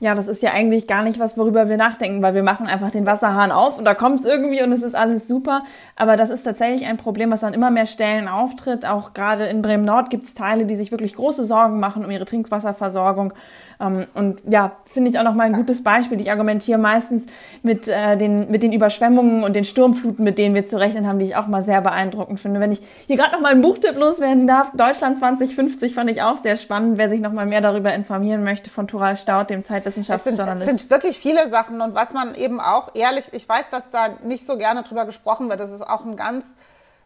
Ja, 0.00 0.14
das 0.14 0.28
ist 0.28 0.42
ja 0.42 0.52
eigentlich 0.52 0.86
gar 0.86 1.02
nicht 1.02 1.18
was, 1.18 1.36
worüber 1.36 1.68
wir 1.68 1.76
nachdenken, 1.76 2.22
weil 2.22 2.32
wir 2.32 2.44
machen 2.44 2.68
einfach 2.68 2.92
den 2.92 3.04
Wasserhahn 3.04 3.50
auf 3.50 3.78
und 3.78 3.84
da 3.84 3.94
kommt 3.94 4.20
es 4.20 4.26
irgendwie 4.26 4.62
und 4.62 4.70
es 4.70 4.84
ist 4.84 4.94
alles 4.94 5.26
super. 5.26 5.64
Aber 5.96 6.16
das 6.16 6.30
ist 6.30 6.44
tatsächlich 6.44 6.86
ein 6.86 6.98
Problem, 6.98 7.32
was 7.32 7.42
an 7.42 7.52
immer 7.52 7.72
mehr 7.72 7.86
Stellen 7.86 8.28
auftritt. 8.28 8.86
Auch 8.86 9.12
gerade 9.12 9.46
in 9.46 9.60
Bremen 9.60 9.84
Nord 9.84 10.10
gibt 10.10 10.22
es 10.22 10.34
Teile, 10.34 10.66
die 10.66 10.76
sich 10.76 10.92
wirklich 10.92 11.16
große 11.16 11.44
Sorgen 11.44 11.80
machen 11.80 12.04
um 12.04 12.12
ihre 12.12 12.26
Trinkwasserversorgung. 12.26 13.32
Ähm, 13.80 14.06
und 14.14 14.42
ja, 14.48 14.76
finde 14.86 15.10
ich 15.10 15.18
auch 15.18 15.22
nochmal 15.24 15.46
ein 15.46 15.52
gutes 15.52 15.84
Beispiel. 15.84 16.20
Ich 16.20 16.30
argumentiere 16.30 16.78
meistens 16.78 17.26
mit, 17.62 17.88
äh, 17.88 18.16
den, 18.16 18.50
mit 18.50 18.62
den 18.62 18.72
Überschwemmungen 18.72 19.44
und 19.44 19.54
den 19.54 19.64
Sturmfluten, 19.64 20.24
mit 20.24 20.38
denen 20.38 20.54
wir 20.54 20.64
zu 20.64 20.78
rechnen 20.78 21.06
haben, 21.06 21.18
die 21.18 21.26
ich 21.26 21.36
auch 21.36 21.46
mal 21.46 21.62
sehr 21.62 21.80
beeindruckend 21.80 22.40
finde. 22.40 22.60
Wenn 22.60 22.72
ich 22.72 22.80
hier 23.06 23.16
gerade 23.16 23.32
nochmal 23.32 23.52
einen 23.52 23.62
Buchtipp 23.62 23.96
loswerden 23.96 24.46
darf, 24.46 24.72
Deutschland 24.74 25.18
2050 25.18 25.94
fand 25.94 26.10
ich 26.10 26.22
auch 26.22 26.36
sehr 26.38 26.56
spannend. 26.56 26.98
Wer 26.98 27.08
sich 27.08 27.20
nochmal 27.20 27.46
mehr 27.46 27.60
darüber 27.60 27.94
informieren 27.94 28.42
möchte, 28.42 28.70
von 28.70 28.88
Tural 28.88 29.16
Staud, 29.16 29.50
dem 29.50 29.64
Zeitwissenschaftsjournalist. 29.64 30.62
Es 30.62 30.66
sind 30.66 30.90
wirklich 30.90 31.18
viele 31.18 31.48
Sachen 31.48 31.80
und 31.80 31.94
was 31.94 32.12
man 32.12 32.34
eben 32.34 32.60
auch 32.60 32.94
ehrlich, 32.94 33.26
ich 33.32 33.48
weiß, 33.48 33.70
dass 33.70 33.90
da 33.90 34.08
nicht 34.24 34.46
so 34.46 34.56
gerne 34.56 34.82
drüber 34.82 35.04
gesprochen 35.04 35.48
wird. 35.48 35.60
Das 35.60 35.72
ist 35.72 35.82
auch 35.82 36.04
ein 36.04 36.16
ganz 36.16 36.56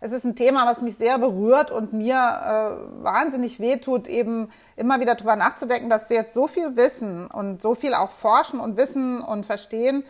es 0.04 0.10
ist 0.10 0.24
ein 0.24 0.34
Thema, 0.34 0.66
was 0.66 0.82
mich 0.82 0.96
sehr 0.96 1.16
berührt 1.16 1.70
und 1.70 1.92
mir 1.92 2.16
äh, 2.16 3.04
wahnsinnig 3.04 3.60
wehtut, 3.60 4.08
eben 4.08 4.50
immer 4.74 4.98
wieder 4.98 5.14
drüber 5.14 5.36
nachzudenken, 5.36 5.88
dass 5.88 6.10
wir 6.10 6.16
jetzt 6.16 6.34
so 6.34 6.48
viel 6.48 6.74
wissen 6.74 7.28
und 7.28 7.62
so 7.62 7.76
viel 7.76 7.94
auch 7.94 8.10
forschen 8.10 8.58
und 8.58 8.76
wissen 8.76 9.20
und 9.20 9.46
verstehen, 9.46 10.02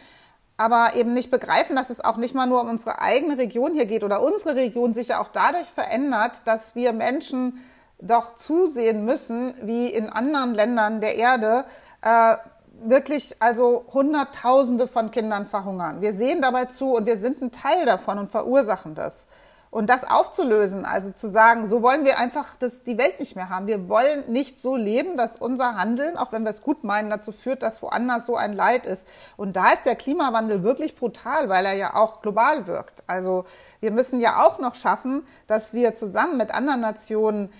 aber 0.57 0.97
eben 0.97 1.13
nicht 1.13 1.31
begreifen, 1.31 1.77
dass 1.77 1.91
es 1.91 2.03
auch 2.03 2.17
nicht 2.17 2.35
mal 2.35 2.47
nur 2.47 2.63
um 2.63 2.71
unsere 2.71 3.03
eigene 3.03 3.37
Region 3.37 3.75
hier 3.75 3.85
geht 3.85 4.03
oder 4.03 4.23
unsere 4.23 4.57
Region 4.57 4.95
sich 4.95 5.09
ja 5.09 5.21
auch 5.21 5.29
dadurch 5.29 5.67
verändert, 5.67 6.41
dass 6.47 6.75
wir 6.75 6.95
Menschen 6.95 7.63
doch 8.01 8.35
zusehen 8.35 9.05
müssen, 9.05 9.53
wie 9.61 9.89
in 9.89 10.09
anderen 10.09 10.55
Ländern 10.55 11.03
der 11.03 11.19
Erde 11.19 11.67
äh, 12.01 12.37
wirklich 12.83 13.37
also 13.41 13.85
Hunderttausende 13.93 14.89
von 14.89 15.11
Kindern 15.11 15.45
verhungern. 15.45 16.01
Wir 16.01 16.15
sehen 16.15 16.41
dabei 16.41 16.65
zu 16.65 16.95
und 16.95 17.05
wir 17.05 17.19
sind 17.19 17.43
ein 17.43 17.53
Teil 17.53 17.85
davon 17.85 18.19
und 18.19 18.31
verursachen 18.31 18.95
das. 18.95 19.27
Und 19.73 19.89
das 19.89 20.05
aufzulösen, 20.05 20.85
also 20.85 21.13
zu 21.13 21.31
sagen, 21.31 21.67
so 21.67 21.81
wollen 21.81 22.05
wir 22.05 22.19
einfach 22.19 22.57
das, 22.59 22.83
die 22.83 22.99
Welt 22.99 23.19
nicht 23.19 23.37
mehr 23.37 23.49
haben. 23.49 23.67
Wir 23.67 23.89
wollen 23.89 24.31
nicht 24.31 24.61
so 24.61 24.77
leben, 24.77 25.17
dass 25.17 25.35
unser 25.37 25.77
Handeln, 25.77 26.19
auch 26.19 26.31
wenn 26.31 26.43
wir 26.43 26.51
es 26.51 26.61
gut 26.61 26.85
meinen, 26.85 27.09
dazu 27.09 27.33
führt, 27.33 27.63
dass 27.63 27.81
woanders 27.81 28.27
so 28.27 28.37
ein 28.37 28.53
Leid 28.53 28.85
ist. 28.85 29.09
Und 29.39 29.57
da 29.57 29.73
ist 29.73 29.87
der 29.87 29.97
Klimawandel 29.97 30.63
wirklich 30.63 30.95
brutal, 30.95 31.49
weil 31.49 31.65
er 31.65 31.73
ja 31.73 31.95
auch 31.95 32.21
global 32.21 32.67
wirkt. 32.67 33.03
Also 33.07 33.47
wir 33.81 33.93
müssen 33.93 34.21
ja 34.21 34.45
auch 34.45 34.59
noch 34.59 34.75
schaffen, 34.75 35.25
dass 35.47 35.73
wir 35.73 35.95
zusammen 35.95 36.37
mit 36.37 36.53
anderen 36.53 36.83
Nationen 36.83 37.51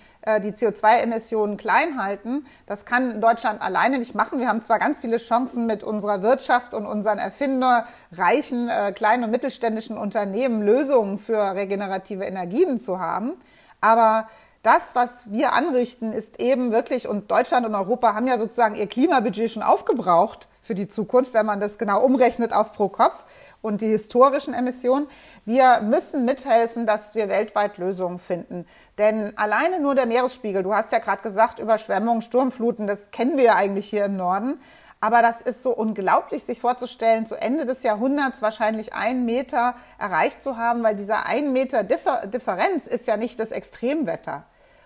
die 0.41 0.51
CO2-Emissionen 0.51 1.57
klein 1.57 2.01
halten. 2.01 2.45
Das 2.65 2.85
kann 2.85 3.19
Deutschland 3.21 3.61
alleine 3.61 3.99
nicht 3.99 4.15
machen. 4.15 4.39
Wir 4.39 4.47
haben 4.47 4.61
zwar 4.61 4.79
ganz 4.79 4.99
viele 4.99 5.17
Chancen 5.17 5.65
mit 5.65 5.83
unserer 5.83 6.21
Wirtschaft 6.21 6.73
und 6.73 6.85
unseren 6.85 7.17
erfinderreichen 7.17 8.69
äh, 8.69 8.93
kleinen 8.93 9.25
und 9.25 9.31
mittelständischen 9.31 9.97
Unternehmen 9.97 10.61
Lösungen 10.61 11.17
für 11.17 11.55
regenerative 11.55 12.23
Energien 12.23 12.79
zu 12.79 12.99
haben, 12.99 13.33
aber 13.81 14.27
das, 14.63 14.95
was 14.95 15.29
wir 15.29 15.51
anrichten, 15.51 16.13
ist 16.13 16.41
eben 16.41 16.71
wirklich, 16.71 17.09
und 17.09 17.29
Deutschland 17.29 17.65
und 17.65 17.75
Europa 17.75 18.15
haben 18.15 18.27
ja 18.27 18.39
sozusagen 18.39 18.75
ihr 18.75 18.87
Klimabudget 18.87 19.51
schon 19.51 19.61
aufgebraucht 19.61 20.47
für 20.61 20.73
die 20.73 20.87
Zukunft, 20.87 21.33
wenn 21.33 21.45
man 21.45 21.59
das 21.59 21.77
genau 21.77 22.01
umrechnet 22.01 22.53
auf 22.53 22.71
pro 22.71 22.87
Kopf. 22.87 23.25
Und 23.63 23.81
die 23.81 23.87
historischen 23.87 24.53
Emissionen. 24.53 25.07
Wir 25.45 25.81
müssen 25.81 26.25
mithelfen, 26.25 26.85
dass 26.85 27.15
wir 27.15 27.29
weltweit 27.29 27.79
Lösungen 27.79 28.19
finden. 28.19 28.67
Denn 28.99 29.35
alleine 29.37 29.79
nur 29.79 29.95
der 29.95 30.05
Meeresspiegel, 30.05 30.61
du 30.61 30.75
hast 30.75 30.91
ja 30.91 30.99
gerade 30.99 31.23
gesagt, 31.23 31.57
Überschwemmungen, 31.57 32.21
Sturmfluten, 32.21 32.85
das 32.85 33.09
kennen 33.09 33.37
wir 33.37 33.45
ja 33.45 33.55
eigentlich 33.55 33.89
hier 33.89 34.05
im 34.05 34.17
Norden. 34.17 34.59
Aber 34.99 35.21
das 35.21 35.41
ist 35.41 35.63
so 35.63 35.75
unglaublich, 35.75 36.43
sich 36.43 36.61
vorzustellen, 36.61 37.25
zu 37.25 37.35
Ende 37.35 37.65
des 37.65 37.83
Jahrhunderts 37.83 38.41
wahrscheinlich 38.41 38.93
einen 38.93 39.25
Meter 39.25 39.75
erreicht 39.97 40.43
zu 40.43 40.57
haben, 40.57 40.83
weil 40.83 40.95
dieser 40.95 41.25
ein 41.25 41.51
Meter 41.51 41.83
Differ 41.83 42.27
Differenz 42.27 42.87
ist 42.87 43.07
ja 43.07 43.17
nicht 43.17 43.39
das 43.39 43.51
Extremwetter. 43.51 44.43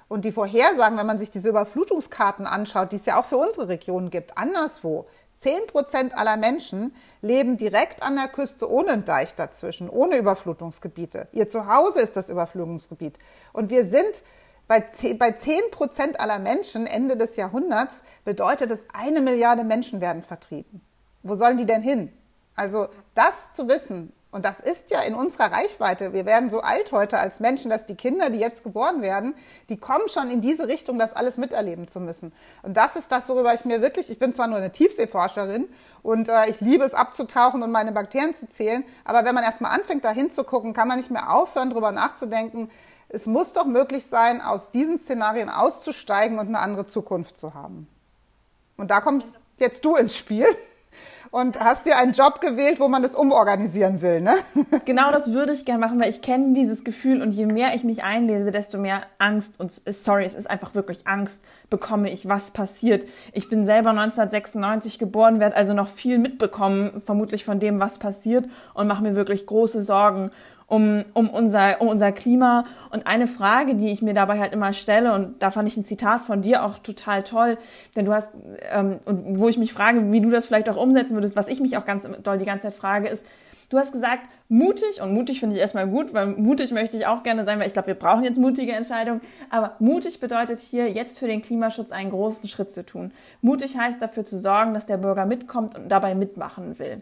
Und 0.07 0.23
die 0.23 0.31
Vorhersagen, 0.31 0.97
wenn 0.97 1.05
man 1.05 1.19
sich 1.19 1.29
diese 1.29 1.49
Überflutungskarten 1.49 2.47
anschaut, 2.47 2.91
die 2.91 2.95
es 2.95 3.05
ja 3.05 3.19
auch 3.19 3.25
für 3.25 3.37
unsere 3.37 3.67
Region 3.67 4.09
gibt, 4.09 4.37
anderswo, 4.37 5.05
zehn 5.37 5.65
Prozent 5.67 6.17
aller 6.17 6.35
Menschen 6.35 6.93
leben 7.21 7.57
direkt 7.57 8.03
an 8.03 8.15
der 8.15 8.27
Küste 8.27 8.69
ohne 8.69 8.91
einen 8.91 9.05
Deich 9.05 9.35
dazwischen, 9.35 9.89
ohne 9.89 10.17
Überflutungsgebiete. 10.17 11.27
Ihr 11.31 11.47
Zuhause 11.47 12.01
ist 12.01 12.17
das 12.17 12.29
Überflutungsgebiet. 12.29 13.17
Und 13.53 13.69
wir 13.69 13.85
sind 13.85 14.23
bei 14.67 14.81
10 14.81 15.71
Prozent 15.71 16.19
aller 16.19 16.39
Menschen 16.39 16.87
Ende 16.87 17.15
des 17.15 17.37
Jahrhunderts 17.37 18.03
bedeutet 18.25 18.69
es, 18.71 18.85
eine 18.93 19.21
Milliarde 19.21 19.63
Menschen 19.63 20.01
werden 20.01 20.23
vertrieben. 20.23 20.81
Wo 21.23 21.35
sollen 21.35 21.57
die 21.57 21.65
denn 21.65 21.81
hin? 21.81 22.11
Also 22.55 22.89
das 23.13 23.53
zu 23.53 23.69
wissen, 23.69 24.11
und 24.29 24.43
das 24.43 24.59
ist 24.59 24.89
ja 24.89 24.99
in 25.01 25.15
unserer 25.15 25.51
Reichweite. 25.51 26.11
Wir 26.11 26.25
werden 26.25 26.49
so 26.49 26.59
alt 26.59 26.91
heute 26.91 27.17
als 27.17 27.39
Menschen, 27.39 27.71
dass 27.71 27.85
die 27.85 27.95
Kinder, 27.95 28.29
die 28.29 28.39
jetzt 28.39 28.61
geboren 28.61 29.01
werden, 29.01 29.33
die 29.69 29.77
kommen 29.77 30.09
schon 30.09 30.29
in 30.29 30.41
diese 30.41 30.67
Richtung, 30.67 30.99
das 30.99 31.13
alles 31.13 31.37
miterleben 31.37 31.87
zu 31.87 32.01
müssen. 32.01 32.33
Und 32.61 32.75
das 32.75 32.97
ist 32.97 33.09
das, 33.11 33.29
worüber 33.29 33.53
ich 33.53 33.63
mir 33.63 33.81
wirklich, 33.81 34.09
ich 34.09 34.19
bin 34.19 34.33
zwar 34.33 34.47
nur 34.47 34.57
eine 34.57 34.71
Tiefseeforscherin 34.71 35.69
und 36.03 36.27
äh, 36.27 36.49
ich 36.49 36.59
liebe 36.59 36.83
es 36.83 36.93
abzutauchen 36.93 37.63
und 37.63 37.71
meine 37.71 37.93
Bakterien 37.93 38.33
zu 38.33 38.49
zählen, 38.49 38.83
aber 39.05 39.23
wenn 39.23 39.33
man 39.33 39.45
erstmal 39.45 39.71
anfängt, 39.71 40.03
da 40.03 40.11
hinzugucken, 40.11 40.73
kann 40.73 40.89
man 40.89 40.97
nicht 40.97 41.09
mehr 41.09 41.33
aufhören, 41.33 41.69
darüber 41.69 41.93
nachzudenken, 41.93 42.69
es 43.09 43.25
muss 43.25 43.53
doch 43.53 43.65
möglich 43.65 44.07
sein, 44.07 44.41
aus 44.41 44.71
diesen 44.71 44.97
Szenarien 44.97 45.49
auszusteigen 45.49 46.37
und 46.37 46.47
eine 46.47 46.59
andere 46.59 46.85
Zukunft 46.85 47.37
zu 47.37 47.53
haben. 47.53 47.87
Und 48.75 48.91
da 48.91 48.99
kommst 48.99 49.37
jetzt 49.57 49.85
du 49.85 49.95
ins 49.95 50.17
Spiel 50.17 50.45
und 51.31 51.59
hast 51.59 51.85
dir 51.85 51.97
einen 51.97 52.13
Job 52.13 52.41
gewählt, 52.41 52.79
wo 52.79 52.87
man 52.87 53.03
das 53.03 53.15
umorganisieren 53.15 54.01
will, 54.01 54.21
ne? 54.21 54.35
Genau 54.85 55.11
das 55.11 55.33
würde 55.33 55.53
ich 55.53 55.65
gerne 55.65 55.79
machen, 55.79 55.99
weil 55.99 56.09
ich 56.09 56.21
kenne 56.21 56.53
dieses 56.53 56.83
Gefühl 56.83 57.21
und 57.21 57.31
je 57.31 57.45
mehr 57.45 57.75
ich 57.75 57.83
mich 57.83 58.03
einlese, 58.03 58.51
desto 58.51 58.77
mehr 58.77 59.01
Angst 59.17 59.59
und 59.59 59.71
sorry, 59.71 60.25
es 60.25 60.33
ist 60.33 60.49
einfach 60.49 60.75
wirklich 60.75 61.07
Angst 61.07 61.39
bekomme 61.69 62.09
ich, 62.11 62.27
was 62.27 62.51
passiert. 62.51 63.05
Ich 63.33 63.49
bin 63.49 63.65
selber 63.65 63.89
1996 63.89 64.99
geboren, 64.99 65.39
werde 65.39 65.55
also 65.55 65.73
noch 65.73 65.87
viel 65.87 66.17
mitbekommen, 66.17 67.01
vermutlich 67.05 67.43
von 67.43 67.59
dem, 67.59 67.79
was 67.79 67.97
passiert 67.97 68.45
und 68.73 68.87
mache 68.87 69.03
mir 69.03 69.15
wirklich 69.15 69.45
große 69.45 69.81
Sorgen 69.81 70.31
um, 70.67 71.03
um, 71.13 71.29
unser, 71.29 71.81
um 71.81 71.87
unser 71.87 72.11
Klima. 72.11 72.65
Und 72.91 73.07
eine 73.07 73.27
Frage, 73.27 73.75
die 73.75 73.91
ich 73.91 74.01
mir 74.01 74.13
dabei 74.13 74.39
halt 74.39 74.53
immer 74.53 74.73
stelle, 74.73 75.13
und 75.13 75.41
da 75.41 75.49
fand 75.49 75.67
ich 75.67 75.77
ein 75.77 75.85
Zitat 75.85 76.21
von 76.21 76.41
dir 76.41 76.63
auch 76.63 76.77
total 76.77 77.23
toll, 77.23 77.57
denn 77.95 78.05
du 78.05 78.13
hast, 78.13 78.31
ähm, 78.69 78.99
und 79.05 79.39
wo 79.39 79.47
ich 79.47 79.57
mich 79.57 79.73
frage, 79.73 80.11
wie 80.11 80.21
du 80.21 80.29
das 80.29 80.45
vielleicht 80.45 80.69
auch 80.69 80.77
umsetzen 80.77 81.15
würdest, 81.15 81.35
was 81.35 81.47
ich 81.47 81.61
mich 81.61 81.77
auch 81.77 81.85
ganz 81.85 82.07
doll 82.23 82.37
die 82.37 82.45
ganze 82.45 82.67
Zeit 82.67 82.73
frage, 82.73 83.07
ist, 83.07 83.25
Du 83.69 83.77
hast 83.77 83.91
gesagt, 83.91 84.29
mutig, 84.47 85.01
und 85.01 85.13
mutig 85.13 85.41
finde 85.41 85.55
ich 85.55 85.61
erstmal 85.61 85.87
gut, 85.87 86.13
weil 86.13 86.27
mutig 86.27 86.71
möchte 86.71 86.95
ich 86.95 87.05
auch 87.05 87.23
gerne 87.23 87.43
sein, 87.43 87.59
weil 87.59 87.67
ich 87.67 87.73
glaube, 87.73 87.87
wir 87.87 87.95
brauchen 87.95 88.23
jetzt 88.23 88.39
mutige 88.39 88.71
Entscheidungen. 88.71 89.19
Aber 89.49 89.75
mutig 89.79 90.21
bedeutet 90.21 90.61
hier, 90.61 90.89
jetzt 90.89 91.19
für 91.19 91.27
den 91.27 91.41
Klimaschutz 91.41 91.91
einen 91.91 92.11
großen 92.11 92.47
Schritt 92.47 92.71
zu 92.71 92.85
tun. 92.85 93.11
Mutig 93.41 93.77
heißt 93.77 94.01
dafür 94.01 94.23
zu 94.23 94.39
sorgen, 94.39 94.73
dass 94.73 94.85
der 94.85 94.97
Bürger 94.97 95.25
mitkommt 95.25 95.75
und 95.75 95.89
dabei 95.89 96.15
mitmachen 96.15 96.79
will 96.79 97.01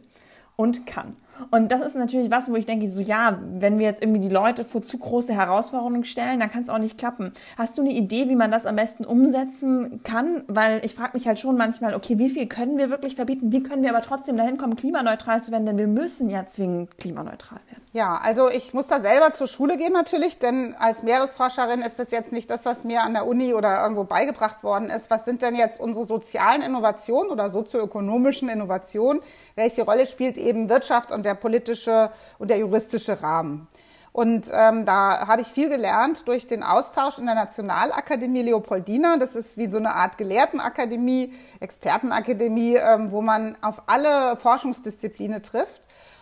und 0.56 0.88
kann. 0.88 1.16
Und 1.51 1.72
das 1.72 1.82
ist 1.82 1.96
natürlich 1.96 2.32
was, 2.32 2.50
wo 2.50 2.56
ich 2.56 2.65
denke, 2.65 2.92
so 2.92 3.01
ja, 3.01 3.39
wenn 3.42 3.77
wir 3.80 3.86
jetzt 3.86 4.01
irgendwie 4.01 4.22
die 4.22 4.30
Leute 4.30 4.63
vor 4.63 4.82
zu 4.82 4.98
große 4.98 5.34
Herausforderungen 5.34 6.04
stellen, 6.04 6.39
dann 6.39 6.50
kann 6.50 6.63
es 6.63 6.70
auch 6.70 6.77
nicht 6.77 6.98
klappen. 6.98 7.34
Hast 7.58 7.77
du 7.77 7.82
eine 7.82 7.92
Idee, 7.92 8.30
wie 8.30 8.36
man 8.36 8.51
das 8.51 8.65
am 8.65 8.75
besten 8.75 9.06
umsetzen 9.06 10.01
kann? 10.04 10.44
Weil 10.48 10.84
ich 10.86 10.96
frage 10.96 11.12
mich 11.13 11.27
halt 11.27 11.39
schon 11.39 11.58
manchmal, 11.58 11.96
okay, 11.96 12.18
wie 12.20 12.30
viel 12.30 12.48
können 12.48 12.77
wir 12.77 12.89
wirklich 12.89 13.15
verbieten? 13.15 13.51
Wie 13.51 13.63
können 13.63 13.84
wir 13.84 13.89
aber 13.89 14.01
trotzdem 14.01 14.38
dahin 14.38 14.58
kommen, 14.58 14.75
klimaneutral 14.75 15.42
zu 15.42 15.51
werden? 15.51 15.65
Denn 15.65 15.77
wir 15.77 15.88
müssen 15.88 16.30
ja 16.30 16.46
zwingend 16.46 16.98
klimaneutral 16.98 17.60
werden. 17.70 17.84
Ja, 17.94 18.18
also 18.22 18.50
ich 18.50 18.74
muss 18.74 18.88
da 18.88 19.00
selber 19.00 19.34
zur 19.34 19.48
Schule 19.48 19.77
gehen 19.77 19.94
natürlich, 19.94 20.38
denn 20.38 20.75
als 20.77 21.04
Meeresforscherin 21.04 21.82
ist 21.82 21.98
das 21.98 22.12
jetzt 22.12 22.34
nicht 22.34 22.50
das, 22.50 22.65
was 22.65 22.84
mir 22.84 23.04
an 23.04 23.13
der 23.13 23.25
Uni 23.25 23.54
oder 23.54 23.82
irgendwo 23.82 24.03
beigebracht 24.03 24.64
worden 24.64 24.90
ist. 24.90 25.10
Was 25.10 25.24
sind 25.24 25.42
denn 25.42 25.55
jetzt 25.55 25.79
unsere 25.79 26.05
sozialen 26.05 26.62
Innovationen 26.62 27.31
oder 27.31 27.50
sozioökonomischen 27.50 28.50
Innovationen? 28.50 29.22
Welche 29.55 29.83
Rolle 29.83 30.07
spielt 30.07 30.38
eben 30.38 30.68
Wirtschaft 30.68 31.12
und 31.12 31.25
der 31.25 31.35
politische 31.35 32.11
und 32.40 32.50
der 32.50 32.57
juristische 32.59 33.22
Rahmen? 33.22 33.68
Und 34.16 34.50
ähm, 34.53 34.85
da 34.85 35.27
habe 35.27 35.42
ich 35.42 35.48
viel 35.50 35.68
gelernt 35.68 36.25
durch 36.25 36.48
den 36.48 36.64
Austausch 36.64 37.20
in 37.20 37.25
der 37.25 37.35
Nationalakademie 37.35 38.44
Leopoldina. 38.44 39.18
Das 39.18 39.35
ist 39.35 39.57
wie 39.57 39.68
so 39.68 39.75
eine 39.75 39.94
Art 39.94 40.18
Gelehrtenakademie, 40.18 41.33
Expertenakademie, 41.59 42.77
ähm, 42.77 43.11
wo 43.11 43.22
man 43.22 43.57
auf 43.61 43.83
alle 43.88 44.38
Forschungsdisziplinen 44.38 45.44
trifft. 45.44 45.81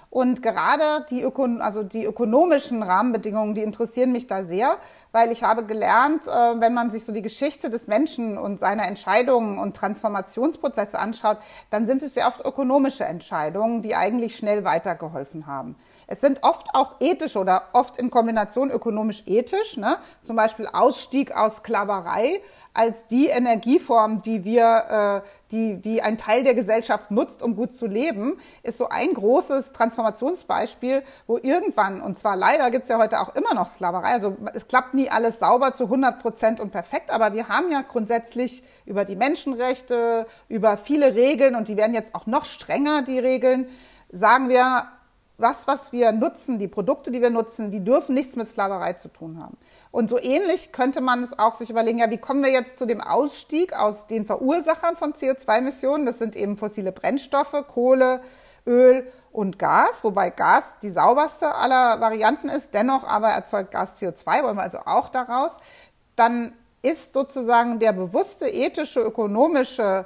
Und 0.09 0.41
gerade 0.41 1.05
die, 1.11 1.21
Ökon 1.21 1.61
also 1.61 1.83
die 1.83 2.05
ökonomischen 2.05 2.81
Rahmenbedingungen, 2.81 3.53
die 3.53 3.61
interessieren 3.61 4.11
mich 4.11 4.25
da 4.25 4.43
sehr, 4.43 4.77
weil 5.13 5.31
ich 5.31 5.43
habe 5.43 5.63
gelernt, 5.63 6.27
äh, 6.27 6.59
wenn 6.59 6.73
man 6.73 6.91
sich 6.91 7.05
so 7.05 7.13
die 7.13 7.21
Geschichte 7.21 7.69
des 7.69 7.87
Menschen 7.87 8.37
und 8.37 8.59
seiner 8.59 8.87
Entscheidungen 8.87 9.59
und 9.59 9.77
Transformationsprozesse 9.77 10.99
anschaut, 10.99 11.37
dann 11.69 11.85
sind 11.85 12.01
es 12.01 12.15
sehr 12.15 12.27
oft 12.27 12.43
ökonomische 12.43 13.05
Entscheidungen, 13.05 13.81
die 13.83 13.95
eigentlich 13.95 14.35
schnell 14.35 14.65
weitergeholfen 14.65 15.45
haben. 15.45 15.75
Es 16.07 16.21
sind 16.21 16.43
oft 16.43 16.67
auch 16.73 16.95
ethisch 16.99 17.35
oder 17.35 17.63
oft 17.73 17.97
in 17.97 18.09
Kombination 18.09 18.71
ökonomisch-ethisch, 18.71 19.77
ne? 19.77 19.97
zum 20.23 20.35
Beispiel 20.35 20.67
Ausstieg 20.67 21.35
aus 21.35 21.57
Sklaverei 21.57 22.41
als 22.73 23.07
die 23.07 23.27
Energieform, 23.27 24.23
die 24.23 24.43
wir, 24.43 25.21
äh, 25.23 25.27
die, 25.51 25.79
die 25.79 26.01
ein 26.01 26.17
Teil 26.17 26.43
der 26.43 26.55
Gesellschaft 26.55 27.11
nutzt, 27.11 27.43
um 27.43 27.55
gut 27.55 27.75
zu 27.75 27.85
leben, 27.85 28.37
ist 28.63 28.79
so 28.79 28.89
ein 28.89 29.13
großes 29.13 29.73
Transformationsbeispiel, 29.73 31.03
wo 31.27 31.37
irgendwann, 31.37 32.01
und 32.01 32.17
zwar 32.17 32.35
leider 32.35 32.71
gibt's 32.71 32.89
ja 32.89 32.97
heute 32.97 33.21
auch 33.21 33.35
immer 33.35 33.53
noch 33.53 33.67
Sklaverei, 33.67 34.09
also 34.13 34.35
es 34.53 34.67
klappt 34.67 34.95
nie 34.95 35.09
alles 35.09 35.39
sauber 35.39 35.73
zu 35.73 35.83
100 35.85 36.19
Prozent 36.19 36.59
und 36.59 36.71
perfekt, 36.71 37.11
aber 37.11 37.33
wir 37.33 37.47
haben 37.47 37.71
ja 37.71 37.83
grundsätzlich 37.87 38.63
über 38.85 39.05
die 39.05 39.15
Menschenrechte, 39.15 40.25
über 40.47 40.77
viele 40.77 41.13
Regeln, 41.13 41.55
und 41.55 41.67
die 41.67 41.77
werden 41.77 41.93
jetzt 41.93 42.15
auch 42.15 42.25
noch 42.25 42.45
strenger, 42.45 43.03
die 43.03 43.19
Regeln, 43.19 43.67
sagen 44.11 44.49
wir, 44.49 44.87
was, 45.43 45.67
was 45.67 45.91
wir 45.91 46.11
nutzen, 46.11 46.57
die 46.57 46.67
Produkte, 46.67 47.11
die 47.11 47.21
wir 47.21 47.29
nutzen, 47.29 47.69
die 47.69 47.83
dürfen 47.83 48.15
nichts 48.15 48.35
mit 48.35 48.47
Sklaverei 48.47 48.93
zu 48.93 49.09
tun 49.09 49.39
haben. 49.39 49.57
Und 49.91 50.09
so 50.09 50.17
ähnlich 50.19 50.71
könnte 50.71 51.01
man 51.01 51.21
es 51.21 51.37
auch 51.37 51.53
sich 51.53 51.69
überlegen, 51.69 51.99
ja, 51.99 52.09
wie 52.09 52.17
kommen 52.17 52.43
wir 52.43 52.49
jetzt 52.49 52.79
zu 52.79 52.87
dem 52.87 53.01
Ausstieg 53.01 53.73
aus 53.73 54.07
den 54.07 54.25
Verursachern 54.25 54.95
von 54.95 55.13
CO2-Emissionen? 55.13 56.07
Das 56.07 56.17
sind 56.17 56.35
eben 56.35 56.57
fossile 56.57 56.91
Brennstoffe, 56.91 57.55
Kohle, 57.67 58.21
Öl 58.65 59.05
und 59.31 59.59
Gas, 59.59 60.03
wobei 60.03 60.31
Gas 60.31 60.79
die 60.81 60.89
sauberste 60.89 61.53
aller 61.53 61.99
Varianten 61.99 62.49
ist. 62.49 62.73
Dennoch 62.73 63.03
aber 63.03 63.29
erzeugt 63.29 63.71
Gas 63.71 64.01
CO2, 64.01 64.43
wollen 64.43 64.55
wir 64.55 64.63
also 64.63 64.79
auch 64.79 65.09
daraus. 65.09 65.57
Dann 66.15 66.53
ist 66.81 67.13
sozusagen 67.13 67.79
der 67.79 67.93
bewusste 67.93 68.47
ethische, 68.47 69.01
ökonomische 69.01 70.05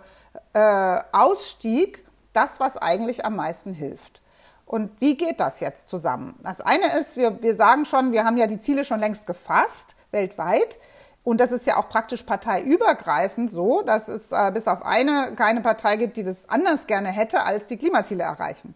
äh, 0.54 1.00
Ausstieg 1.12 2.06
das, 2.34 2.60
was 2.60 2.78
eigentlich 2.78 3.26
am 3.26 3.36
meisten 3.36 3.73
hilft. 3.73 4.21
Und 4.67 4.91
wie 4.99 5.15
geht 5.15 5.39
das 5.39 5.62
jetzt 5.62 5.88
zusammen? 5.88 6.38
Das 6.43 6.60
eine 6.60 6.97
ist, 6.99 7.15
wir, 7.15 7.41
wir 7.41 7.56
sagen 7.56 7.86
schon, 7.86 8.12
wir 8.12 8.25
haben 8.25 8.38
ja 8.38 8.47
die 8.47 8.60
Ziele 8.60 8.84
schon 8.84 8.99
längst 8.99 9.25
gefasst, 9.25 9.95
weltweit. 10.12 10.77
Und 11.23 11.39
das 11.39 11.53
ist 11.53 11.65
ja 11.65 11.77
auch 11.77 11.88
praktisch 11.88 12.23
parteiübergreifend 12.23 13.49
so, 13.49 13.82
dass 13.82 14.10
es 14.10 14.32
äh, 14.32 14.51
bis 14.53 14.67
auf 14.67 14.86
eine 14.86 15.34
keine 15.36 15.62
Partei 15.62 15.95
gibt, 15.95 16.17
die 16.17 16.23
das 16.23 16.49
anders 16.49 16.86
gerne 16.86 17.10
hätte, 17.10 17.43
als 17.43 17.65
die 17.65 17.77
Klimaziele 17.77 18.23
erreichen. 18.23 18.75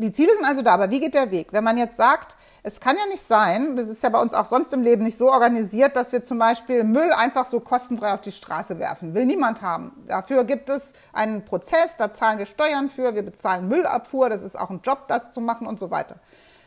Die 0.00 0.12
Ziele 0.12 0.34
sind 0.34 0.46
also 0.46 0.62
da, 0.62 0.72
aber 0.72 0.88
wie 0.88 0.98
geht 0.98 1.12
der 1.12 1.30
Weg? 1.30 1.48
Wenn 1.52 1.62
man 1.62 1.76
jetzt 1.76 1.98
sagt, 1.98 2.34
es 2.62 2.80
kann 2.80 2.96
ja 2.96 3.06
nicht 3.06 3.22
sein, 3.22 3.76
das 3.76 3.88
ist 3.88 4.02
ja 4.02 4.08
bei 4.08 4.18
uns 4.18 4.32
auch 4.32 4.46
sonst 4.46 4.72
im 4.72 4.82
Leben 4.82 5.04
nicht 5.04 5.18
so 5.18 5.30
organisiert, 5.30 5.94
dass 5.94 6.10
wir 6.12 6.22
zum 6.22 6.38
Beispiel 6.38 6.84
Müll 6.84 7.12
einfach 7.12 7.44
so 7.44 7.60
kostenfrei 7.60 8.14
auf 8.14 8.22
die 8.22 8.32
Straße 8.32 8.78
werfen. 8.78 9.12
Will 9.12 9.26
niemand 9.26 9.60
haben. 9.60 9.92
Dafür 10.08 10.44
gibt 10.44 10.70
es 10.70 10.94
einen 11.12 11.44
Prozess, 11.44 11.98
da 11.98 12.12
zahlen 12.12 12.38
wir 12.38 12.46
Steuern 12.46 12.88
für, 12.88 13.14
wir 13.14 13.22
bezahlen 13.22 13.68
Müllabfuhr, 13.68 14.30
das 14.30 14.42
ist 14.42 14.58
auch 14.58 14.70
ein 14.70 14.80
Job, 14.82 15.04
das 15.06 15.32
zu 15.32 15.42
machen 15.42 15.66
und 15.66 15.78
so 15.78 15.90
weiter. 15.90 16.16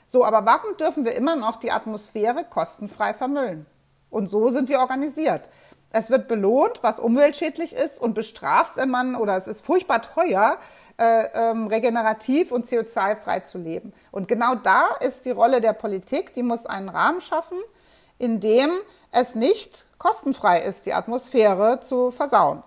So, 0.06 0.24
aber 0.24 0.46
warum 0.46 0.78
dürfen 0.78 1.04
wir 1.04 1.16
immer 1.16 1.36
noch 1.36 1.56
die 1.56 1.72
Atmosphäre 1.72 2.44
kostenfrei 2.48 3.16
vermüllen? 3.16 3.66
Und 4.12 4.28
so 4.28 4.52
sind 4.52 4.70
wir 4.70 4.80
organisiert. 4.80 5.50
Es 5.96 6.10
wird 6.10 6.28
belohnt, 6.28 6.80
was 6.82 7.00
umweltschädlich 7.00 7.74
ist 7.74 8.02
und 8.02 8.16
bestraft, 8.16 8.78
wenn 8.78 8.90
man, 8.90 9.16
oder 9.16 9.38
es 9.38 9.48
ist 9.48 9.64
furchtbar 9.64 10.02
teuer, 10.02 10.58
äh, 10.98 11.28
ähm, 11.34 11.68
regenerativ 11.68 12.52
und 12.52 12.66
CO2-frei 12.66 13.40
zu 13.42 13.58
leben. 13.58 13.94
Und 14.12 14.28
genau 14.28 14.56
da 14.56 14.90
ist 15.00 15.26
die 15.26 15.32
Rolle 15.32 15.62
der 15.62 15.74
Politik, 15.74 16.34
die 16.34 16.44
muss 16.44 16.66
einen 16.66 16.90
Rahmen 16.90 17.22
schaffen, 17.22 17.58
in 18.18 18.40
dem 18.40 18.70
es 19.12 19.36
nicht 19.36 19.86
kostenfrei 19.98 20.60
ist, 20.62 20.86
die 20.86 20.94
Atmosphäre 20.94 21.80
zu 21.80 22.12
versauen. 22.12 22.64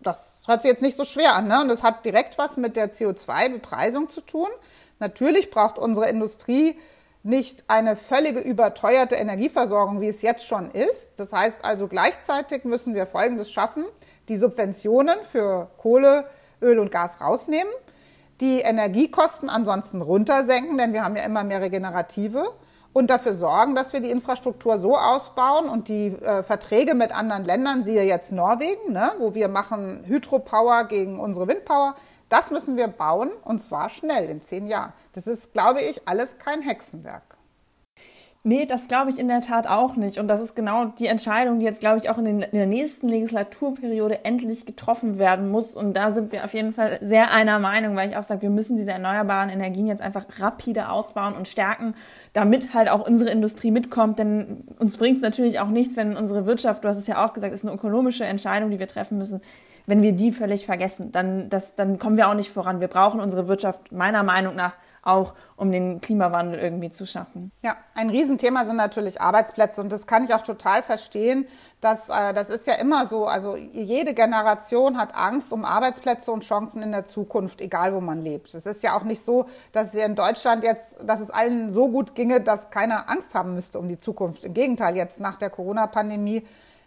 Das 0.00 0.42
hört 0.46 0.62
sich 0.62 0.70
jetzt 0.70 0.82
nicht 0.82 0.96
so 0.96 1.04
schwer 1.04 1.34
an, 1.34 1.48
ne? 1.48 1.60
Und 1.60 1.68
das 1.68 1.82
hat 1.82 2.04
direkt 2.04 2.38
was 2.38 2.56
mit 2.56 2.76
der 2.76 2.90
CO2-Bepreisung 2.90 4.08
zu 4.08 4.20
tun. 4.20 4.48
Natürlich 4.98 5.50
braucht 5.50 5.78
unsere 5.78 6.08
Industrie 6.08 6.78
nicht 7.22 7.64
eine 7.68 7.96
völlige 7.96 8.40
überteuerte 8.40 9.14
Energieversorgung, 9.14 10.00
wie 10.00 10.08
es 10.08 10.20
jetzt 10.20 10.46
schon 10.46 10.70
ist. 10.70 11.12
Das 11.16 11.32
heißt 11.32 11.64
also, 11.64 11.88
gleichzeitig 11.88 12.64
müssen 12.64 12.94
wir 12.94 13.06
Folgendes 13.06 13.50
schaffen. 13.50 13.84
Die 14.28 14.36
Subventionen 14.36 15.16
für 15.32 15.70
Kohle, 15.78 16.26
Öl 16.64 16.78
und 16.78 16.90
Gas 16.90 17.20
rausnehmen, 17.20 17.72
die 18.40 18.60
Energiekosten 18.60 19.48
ansonsten 19.48 20.02
runtersenken, 20.02 20.76
denn 20.78 20.92
wir 20.92 21.04
haben 21.04 21.16
ja 21.16 21.22
immer 21.24 21.44
mehr 21.44 21.60
Regenerative 21.60 22.44
und 22.92 23.10
dafür 23.10 23.34
sorgen, 23.34 23.74
dass 23.74 23.92
wir 23.92 24.00
die 24.00 24.10
Infrastruktur 24.10 24.78
so 24.78 24.96
ausbauen 24.96 25.68
und 25.68 25.88
die 25.88 26.06
äh, 26.06 26.42
Verträge 26.42 26.94
mit 26.94 27.14
anderen 27.14 27.44
Ländern, 27.44 27.82
siehe 27.82 28.04
jetzt 28.04 28.32
Norwegen, 28.32 28.92
ne, 28.92 29.12
wo 29.18 29.34
wir 29.34 29.48
machen 29.48 30.04
Hydropower 30.06 30.84
gegen 30.84 31.20
unsere 31.20 31.46
Windpower, 31.48 31.94
das 32.28 32.50
müssen 32.50 32.76
wir 32.76 32.88
bauen 32.88 33.30
und 33.44 33.60
zwar 33.60 33.90
schnell 33.90 34.30
in 34.30 34.40
zehn 34.40 34.66
Jahren. 34.66 34.92
Das 35.12 35.26
ist, 35.26 35.52
glaube 35.52 35.82
ich, 35.82 36.08
alles 36.08 36.38
kein 36.38 36.62
Hexenwerk. 36.62 37.33
Nee, 38.46 38.66
das 38.66 38.88
glaube 38.88 39.10
ich 39.10 39.18
in 39.18 39.28
der 39.28 39.40
Tat 39.40 39.66
auch 39.66 39.96
nicht. 39.96 40.18
Und 40.18 40.28
das 40.28 40.42
ist 40.42 40.54
genau 40.54 40.84
die 40.84 41.06
Entscheidung, 41.06 41.60
die 41.60 41.64
jetzt, 41.64 41.80
glaube 41.80 41.96
ich, 41.96 42.10
auch 42.10 42.18
in, 42.18 42.26
den, 42.26 42.42
in, 42.42 42.58
der 42.58 42.66
nächsten 42.66 43.08
Legislaturperiode 43.08 44.26
endlich 44.26 44.66
getroffen 44.66 45.16
werden 45.16 45.48
muss. 45.48 45.76
Und 45.76 45.94
da 45.94 46.10
sind 46.10 46.30
wir 46.30 46.44
auf 46.44 46.52
jeden 46.52 46.74
Fall 46.74 46.98
sehr 47.00 47.32
einer 47.32 47.58
Meinung, 47.58 47.96
weil 47.96 48.10
ich 48.10 48.18
auch 48.18 48.22
sage, 48.22 48.42
wir 48.42 48.50
müssen 48.50 48.76
diese 48.76 48.90
erneuerbaren 48.90 49.48
Energien 49.48 49.86
jetzt 49.86 50.02
einfach 50.02 50.26
rapide 50.40 50.90
ausbauen 50.90 51.32
und 51.32 51.48
stärken, 51.48 51.94
damit 52.34 52.74
halt 52.74 52.90
auch 52.90 53.08
unsere 53.08 53.30
Industrie 53.30 53.70
mitkommt. 53.70 54.18
Denn 54.18 54.64
uns 54.78 54.98
bringt 54.98 55.16
es 55.16 55.22
natürlich 55.22 55.58
auch 55.58 55.68
nichts, 55.68 55.96
wenn 55.96 56.14
unsere 56.14 56.44
Wirtschaft, 56.44 56.84
du 56.84 56.88
hast 56.88 56.98
es 56.98 57.06
ja 57.06 57.24
auch 57.24 57.32
gesagt, 57.32 57.54
ist 57.54 57.64
eine 57.64 57.74
ökonomische 57.74 58.26
Entscheidung, 58.26 58.70
die 58.70 58.78
wir 58.78 58.88
treffen 58.88 59.16
müssen. 59.16 59.40
Wenn 59.86 60.02
wir 60.02 60.12
die 60.12 60.32
völlig 60.32 60.66
vergessen, 60.66 61.12
dann, 61.12 61.48
das, 61.48 61.76
dann 61.76 61.98
kommen 61.98 62.18
wir 62.18 62.28
auch 62.28 62.34
nicht 62.34 62.50
voran. 62.50 62.82
Wir 62.82 62.88
brauchen 62.88 63.20
unsere 63.20 63.48
Wirtschaft 63.48 63.90
meiner 63.90 64.22
Meinung 64.22 64.54
nach 64.54 64.74
auch 65.04 65.34
um 65.56 65.70
den 65.70 66.00
Klimawandel 66.00 66.58
irgendwie 66.58 66.90
zu 66.90 67.06
schaffen. 67.06 67.52
Ja, 67.62 67.76
ein 67.94 68.10
Riesenthema 68.10 68.64
sind 68.64 68.76
natürlich 68.76 69.20
Arbeitsplätze 69.20 69.80
und 69.80 69.92
das 69.92 70.06
kann 70.06 70.24
ich 70.24 70.34
auch 70.34 70.42
total 70.42 70.82
verstehen. 70.82 71.46
Dass, 71.80 72.08
äh, 72.08 72.32
das 72.32 72.50
ist 72.50 72.66
ja 72.66 72.74
immer 72.74 73.06
so, 73.06 73.26
also 73.26 73.56
jede 73.56 74.14
Generation 74.14 74.98
hat 74.98 75.14
Angst 75.14 75.52
um 75.52 75.64
Arbeitsplätze 75.64 76.32
und 76.32 76.42
Chancen 76.42 76.82
in 76.82 76.92
der 76.92 77.06
Zukunft, 77.06 77.60
egal 77.60 77.94
wo 77.94 78.00
man 78.00 78.22
lebt. 78.22 78.54
Es 78.54 78.66
ist 78.66 78.82
ja 78.82 78.96
auch 78.96 79.04
nicht 79.04 79.24
so, 79.24 79.46
dass 79.72 79.94
wir 79.94 80.04
in 80.04 80.16
Deutschland 80.16 80.64
jetzt, 80.64 80.98
dass 81.06 81.20
es 81.20 81.30
allen 81.30 81.70
so 81.70 81.88
gut 81.88 82.14
ginge, 82.14 82.40
dass 82.40 82.70
keiner 82.70 83.10
Angst 83.10 83.34
haben 83.34 83.54
müsste 83.54 83.78
um 83.78 83.88
die 83.88 83.98
Zukunft. 83.98 84.44
Im 84.44 84.54
Gegenteil, 84.54 84.96
jetzt 84.96 85.20
nach 85.20 85.36
der 85.36 85.50
Corona-Pandemie 85.50 86.46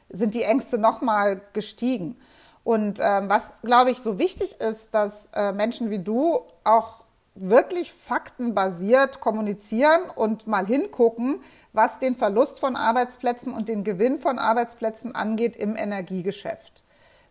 sind 0.09 0.33
die 0.33 0.43
Ängste 0.43 0.77
nochmal 0.77 1.41
gestiegen. 1.53 2.17
Und 2.63 2.99
ähm, 3.01 3.29
was, 3.29 3.61
glaube 3.61 3.91
ich, 3.91 3.99
so 3.99 4.19
wichtig 4.19 4.59
ist, 4.59 4.93
dass 4.93 5.29
äh, 5.33 5.53
Menschen 5.53 5.89
wie 5.89 5.99
du 5.99 6.41
auch 6.63 7.06
wirklich 7.39 7.93
faktenbasiert 7.93 9.19
kommunizieren 9.19 10.09
und 10.15 10.47
mal 10.47 10.65
hingucken, 10.65 11.41
was 11.73 11.99
den 11.99 12.15
Verlust 12.15 12.59
von 12.59 12.75
Arbeitsplätzen 12.75 13.53
und 13.53 13.69
den 13.69 13.83
Gewinn 13.83 14.19
von 14.19 14.39
Arbeitsplätzen 14.39 15.13
angeht 15.15 15.55
im 15.55 15.75
Energiegeschäft. 15.75 16.76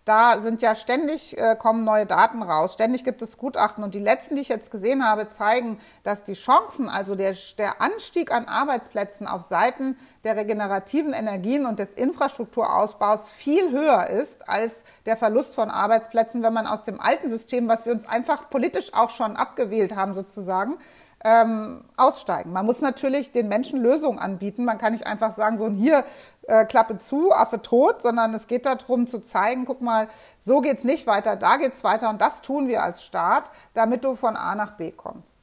Da 0.06 0.38
sind 0.38 0.62
ja 0.62 0.76
ständig, 0.76 1.36
äh, 1.36 1.56
kommen 1.56 1.82
neue 1.82 2.06
Daten 2.06 2.40
raus, 2.40 2.74
ständig 2.74 3.02
gibt 3.02 3.22
es 3.22 3.38
Gutachten. 3.38 3.82
Und 3.82 3.92
die 3.92 3.98
letzten, 3.98 4.36
die 4.36 4.42
ich 4.42 4.48
jetzt 4.48 4.70
gesehen 4.70 5.04
habe, 5.04 5.28
zeigen, 5.28 5.80
dass 6.04 6.22
die 6.22 6.34
Chancen, 6.34 6.88
also 6.88 7.16
der, 7.16 7.34
der 7.58 7.82
Anstieg 7.82 8.30
an 8.30 8.44
Arbeitsplätzen 8.44 9.26
auf 9.26 9.42
Seiten 9.42 9.98
der 10.22 10.36
regenerativen 10.36 11.12
Energien 11.12 11.66
und 11.66 11.80
des 11.80 11.92
Infrastrukturausbaus 11.92 13.28
viel 13.28 13.72
höher 13.72 14.06
ist 14.06 14.48
als 14.48 14.84
der 15.06 15.16
Verlust 15.16 15.56
von 15.56 15.72
Arbeitsplätzen, 15.72 16.44
wenn 16.44 16.52
man 16.52 16.68
aus 16.68 16.82
dem 16.82 17.00
alten 17.00 17.28
System, 17.28 17.66
was 17.66 17.84
wir 17.84 17.92
uns 17.92 18.06
einfach 18.06 18.48
politisch 18.48 18.94
auch 18.94 19.10
schon 19.10 19.34
abgewählt 19.34 19.96
haben 19.96 20.14
sozusagen, 20.14 20.78
ähm, 21.24 21.84
aussteigen. 21.96 22.52
Man 22.52 22.66
muss 22.66 22.80
natürlich 22.80 23.32
den 23.32 23.48
Menschen 23.48 23.80
Lösungen 23.80 24.18
anbieten. 24.18 24.64
Man 24.64 24.78
kann 24.78 24.92
nicht 24.92 25.06
einfach 25.06 25.32
sagen, 25.32 25.56
so 25.56 25.68
hier 25.70 26.04
äh, 26.42 26.64
Klappe 26.64 26.98
zu, 26.98 27.32
Affe 27.32 27.62
tot, 27.62 28.02
sondern 28.02 28.34
es 28.34 28.46
geht 28.46 28.66
darum 28.66 29.06
zu 29.06 29.20
zeigen, 29.20 29.64
guck 29.64 29.80
mal, 29.80 30.08
so 30.38 30.60
geht's 30.60 30.84
nicht 30.84 31.06
weiter, 31.06 31.36
da 31.36 31.56
geht's 31.56 31.82
weiter 31.84 32.10
und 32.10 32.20
das 32.20 32.42
tun 32.42 32.68
wir 32.68 32.82
als 32.82 33.02
Staat, 33.02 33.50
damit 33.74 34.04
du 34.04 34.14
von 34.14 34.36
A 34.36 34.54
nach 34.54 34.76
B 34.76 34.92
kommst. 34.92 35.35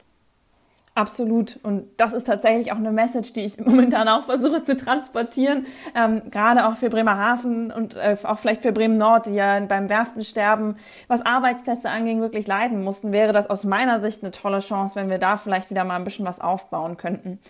Absolut. 0.96 1.58
Und 1.64 1.88
das 1.96 2.12
ist 2.12 2.24
tatsächlich 2.24 2.70
auch 2.70 2.76
eine 2.76 2.92
Message, 2.92 3.32
die 3.32 3.40
ich 3.40 3.58
momentan 3.64 4.08
auch 4.08 4.24
versuche 4.24 4.62
zu 4.62 4.76
transportieren. 4.76 5.66
Ähm, 5.94 6.22
gerade 6.30 6.66
auch 6.66 6.76
für 6.76 6.88
Bremerhaven 6.88 7.72
und 7.72 7.94
äh, 7.96 8.16
auch 8.22 8.38
vielleicht 8.38 8.62
für 8.62 8.72
Bremen 8.72 8.96
Nord, 8.96 9.26
die 9.26 9.34
ja 9.34 9.58
beim 9.60 9.88
Werftensterben, 9.88 10.76
was 11.08 11.26
Arbeitsplätze 11.26 11.90
anging, 11.90 12.20
wirklich 12.20 12.46
leiden 12.46 12.84
mussten, 12.84 13.12
wäre 13.12 13.32
das 13.32 13.50
aus 13.50 13.64
meiner 13.64 14.00
Sicht 14.00 14.22
eine 14.22 14.30
tolle 14.30 14.60
Chance, 14.60 14.94
wenn 14.94 15.10
wir 15.10 15.18
da 15.18 15.36
vielleicht 15.36 15.70
wieder 15.70 15.84
mal 15.84 15.96
ein 15.96 16.04
bisschen 16.04 16.26
was 16.26 16.40
aufbauen 16.40 16.96
könnten. 16.96 17.40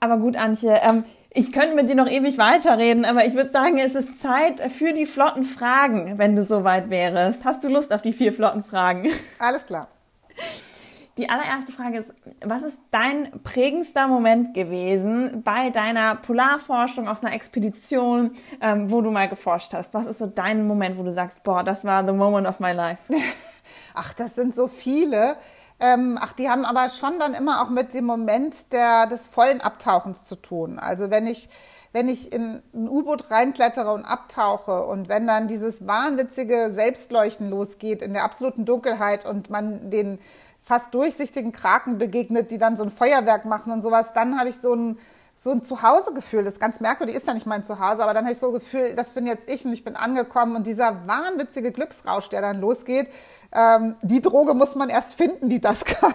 Aber 0.00 0.16
gut, 0.16 0.36
Antje, 0.36 0.80
ähm, 0.82 1.04
ich 1.30 1.52
könnte 1.52 1.76
mit 1.76 1.88
dir 1.88 1.94
noch 1.94 2.10
ewig 2.10 2.36
weiterreden, 2.36 3.04
aber 3.04 3.24
ich 3.24 3.34
würde 3.34 3.50
sagen, 3.52 3.78
es 3.78 3.94
ist 3.94 4.20
Zeit 4.20 4.60
für 4.72 4.92
die 4.92 5.06
flotten 5.06 5.44
Fragen, 5.44 6.18
wenn 6.18 6.34
du 6.34 6.42
soweit 6.42 6.90
wärst. 6.90 7.44
Hast 7.44 7.62
du 7.62 7.68
Lust 7.68 7.94
auf 7.94 8.02
die 8.02 8.12
vier 8.12 8.32
flotten 8.32 8.64
Fragen? 8.64 9.08
Alles 9.38 9.64
klar. 9.64 9.86
Die 11.18 11.28
allererste 11.28 11.72
Frage 11.72 11.98
ist, 11.98 12.14
was 12.42 12.62
ist 12.62 12.78
dein 12.90 13.42
prägendster 13.42 14.08
Moment 14.08 14.54
gewesen 14.54 15.42
bei 15.44 15.68
deiner 15.68 16.14
Polarforschung 16.14 17.06
auf 17.06 17.22
einer 17.22 17.34
Expedition, 17.34 18.32
ähm, 18.62 18.90
wo 18.90 19.02
du 19.02 19.10
mal 19.10 19.28
geforscht 19.28 19.74
hast? 19.74 19.92
Was 19.92 20.06
ist 20.06 20.18
so 20.18 20.26
dein 20.26 20.66
Moment, 20.66 20.96
wo 20.96 21.02
du 21.02 21.12
sagst, 21.12 21.42
boah, 21.42 21.62
das 21.62 21.84
war 21.84 22.06
the 22.06 22.14
moment 22.14 22.46
of 22.46 22.60
my 22.60 22.72
life? 22.72 23.02
Ach, 23.94 24.14
das 24.14 24.34
sind 24.34 24.54
so 24.54 24.68
viele. 24.68 25.36
Ähm, 25.78 26.16
ach, 26.20 26.32
die 26.32 26.48
haben 26.48 26.64
aber 26.64 26.88
schon 26.88 27.18
dann 27.18 27.34
immer 27.34 27.62
auch 27.62 27.68
mit 27.68 27.92
dem 27.92 28.04
Moment 28.04 28.72
der, 28.72 29.06
des 29.06 29.28
vollen 29.28 29.60
Abtauchens 29.60 30.24
zu 30.24 30.36
tun. 30.36 30.78
Also 30.78 31.10
wenn 31.10 31.26
ich 31.26 31.48
wenn 31.92 32.08
ich 32.08 32.32
in 32.32 32.62
ein 32.74 32.88
U-Boot 32.88 33.30
reinklettere 33.30 33.92
und 33.92 34.04
abtauche 34.04 34.84
und 34.84 35.08
wenn 35.08 35.26
dann 35.26 35.46
dieses 35.46 35.86
wahnwitzige 35.86 36.70
Selbstleuchten 36.70 37.50
losgeht 37.50 38.00
in 38.00 38.14
der 38.14 38.24
absoluten 38.24 38.64
Dunkelheit 38.64 39.26
und 39.26 39.50
man 39.50 39.90
den 39.90 40.18
fast 40.62 40.94
durchsichtigen 40.94 41.52
Kraken 41.52 41.98
begegnet, 41.98 42.50
die 42.50 42.58
dann 42.58 42.76
so 42.76 42.84
ein 42.84 42.90
Feuerwerk 42.90 43.44
machen 43.44 43.72
und 43.72 43.82
sowas, 43.82 44.12
dann 44.14 44.38
habe 44.38 44.48
ich 44.48 44.56
so 44.56 44.74
ein 44.74 44.98
so 45.42 45.50
ein 45.50 45.64
Zuhausegefühl. 45.64 46.44
Das 46.44 46.54
ist 46.54 46.60
ganz 46.60 46.78
merkwürdig, 46.78 47.16
ist 47.16 47.26
ja 47.26 47.34
nicht 47.34 47.46
mein 47.46 47.64
Zuhause, 47.64 48.02
aber 48.02 48.14
dann 48.14 48.24
habe 48.24 48.32
ich 48.32 48.38
so 48.38 48.48
ein 48.48 48.52
Gefühl, 48.52 48.94
das 48.94 49.12
bin 49.12 49.26
jetzt 49.26 49.50
ich 49.50 49.64
und 49.64 49.72
ich 49.72 49.82
bin 49.82 49.96
angekommen 49.96 50.54
und 50.54 50.66
dieser 50.68 51.06
wahnwitzige 51.06 51.72
Glücksrausch, 51.72 52.28
der 52.28 52.42
dann 52.42 52.60
losgeht, 52.60 53.08
ähm, 53.52 53.96
die 54.02 54.22
Droge 54.22 54.54
muss 54.54 54.76
man 54.76 54.88
erst 54.88 55.14
finden, 55.14 55.48
die 55.48 55.60
das 55.60 55.84
kann. 55.84 56.14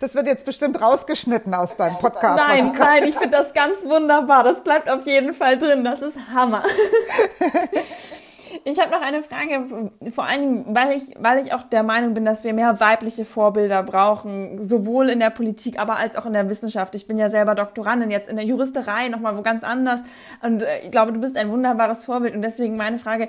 Das 0.00 0.14
wird 0.14 0.26
jetzt 0.28 0.46
bestimmt 0.46 0.80
rausgeschnitten 0.80 1.52
aus 1.52 1.76
deinem 1.76 1.98
Podcast. 1.98 2.38
Nein, 2.38 2.72
nein, 2.78 3.04
ich 3.04 3.16
finde 3.16 3.36
das 3.36 3.52
ganz 3.52 3.84
wunderbar. 3.84 4.44
Das 4.44 4.62
bleibt 4.62 4.88
auf 4.88 5.04
jeden 5.06 5.32
Fall 5.32 5.58
drin. 5.58 5.84
Das 5.84 6.00
ist 6.00 6.16
Hammer. 6.32 6.62
Ich 8.64 8.80
habe 8.80 8.90
noch 8.90 9.02
eine 9.02 9.22
Frage, 9.22 9.90
vor 10.12 10.24
allem, 10.24 10.64
weil 10.68 10.96
ich, 10.96 11.14
weil 11.18 11.44
ich 11.44 11.52
auch 11.52 11.64
der 11.64 11.82
Meinung 11.82 12.14
bin, 12.14 12.24
dass 12.24 12.44
wir 12.44 12.52
mehr 12.52 12.80
weibliche 12.80 13.24
Vorbilder 13.24 13.82
brauchen, 13.82 14.62
sowohl 14.62 15.08
in 15.08 15.20
der 15.20 15.30
Politik, 15.30 15.78
aber 15.78 15.96
als 15.96 16.16
auch 16.16 16.26
in 16.26 16.32
der 16.32 16.48
Wissenschaft. 16.48 16.94
Ich 16.94 17.06
bin 17.06 17.18
ja 17.18 17.30
selber 17.30 17.54
Doktorandin, 17.54 18.10
jetzt 18.10 18.28
in 18.28 18.36
der 18.36 18.44
Juristerei 18.44 19.08
nochmal 19.08 19.36
wo 19.36 19.42
ganz 19.42 19.64
anders. 19.64 20.00
Und 20.42 20.62
äh, 20.62 20.80
ich 20.80 20.90
glaube, 20.90 21.12
du 21.12 21.20
bist 21.20 21.36
ein 21.36 21.50
wunderbares 21.50 22.04
Vorbild. 22.04 22.34
Und 22.34 22.42
deswegen 22.42 22.76
meine 22.76 22.98
Frage, 22.98 23.28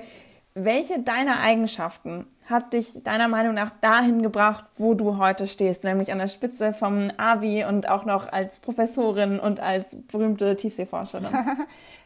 welche 0.54 1.00
deiner 1.00 1.40
Eigenschaften 1.40 2.26
hat 2.48 2.72
dich 2.72 3.02
deiner 3.02 3.28
Meinung 3.28 3.54
nach 3.54 3.70
dahin 3.80 4.22
gebracht, 4.22 4.64
wo 4.76 4.94
du 4.94 5.18
heute 5.18 5.46
stehst, 5.46 5.84
nämlich 5.84 6.12
an 6.12 6.18
der 6.18 6.28
Spitze 6.28 6.72
vom 6.72 7.10
AVI 7.16 7.66
und 7.68 7.88
auch 7.88 8.04
noch 8.04 8.32
als 8.32 8.60
Professorin 8.60 9.38
und 9.38 9.60
als 9.60 9.96
berühmte 10.10 10.56
Tiefseeforscherin? 10.56 11.28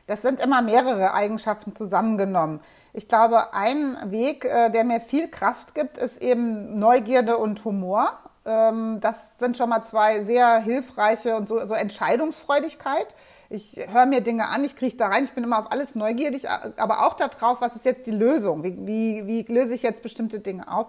Das 0.08 0.20
sind 0.20 0.40
immer 0.40 0.62
mehrere 0.62 1.14
Eigenschaften 1.14 1.74
zusammengenommen. 1.74 2.60
Ich 2.92 3.08
glaube, 3.08 3.54
ein 3.54 3.96
Weg, 4.06 4.44
äh, 4.44 4.68
der 4.68 4.82
mir 4.82 5.00
viel 5.00 5.28
Kraft 5.28 5.76
gibt, 5.76 5.96
ist 5.96 6.20
eben 6.20 6.78
Neugierde 6.78 7.38
und 7.38 7.64
Humor. 7.64 8.18
Ähm, 8.44 8.98
das 9.00 9.38
sind 9.38 9.56
schon 9.56 9.68
mal 9.68 9.84
zwei 9.84 10.22
sehr 10.22 10.58
hilfreiche 10.58 11.36
und 11.36 11.48
so, 11.48 11.66
so 11.66 11.74
Entscheidungsfreudigkeit. 11.74 13.14
Ich 13.54 13.76
höre 13.88 14.06
mir 14.06 14.22
Dinge 14.22 14.48
an, 14.48 14.64
ich 14.64 14.76
kriege 14.76 14.96
da 14.96 15.08
rein, 15.08 15.24
ich 15.24 15.32
bin 15.32 15.44
immer 15.44 15.58
auf 15.58 15.70
alles 15.70 15.94
neugierig, 15.94 16.48
aber 16.48 17.04
auch 17.06 17.12
darauf, 17.12 17.60
was 17.60 17.76
ist 17.76 17.84
jetzt 17.84 18.06
die 18.06 18.10
Lösung? 18.10 18.62
Wie, 18.62 18.86
wie, 18.86 19.26
wie 19.26 19.52
löse 19.52 19.74
ich 19.74 19.82
jetzt 19.82 20.02
bestimmte 20.02 20.40
Dinge 20.40 20.72
auf? 20.72 20.86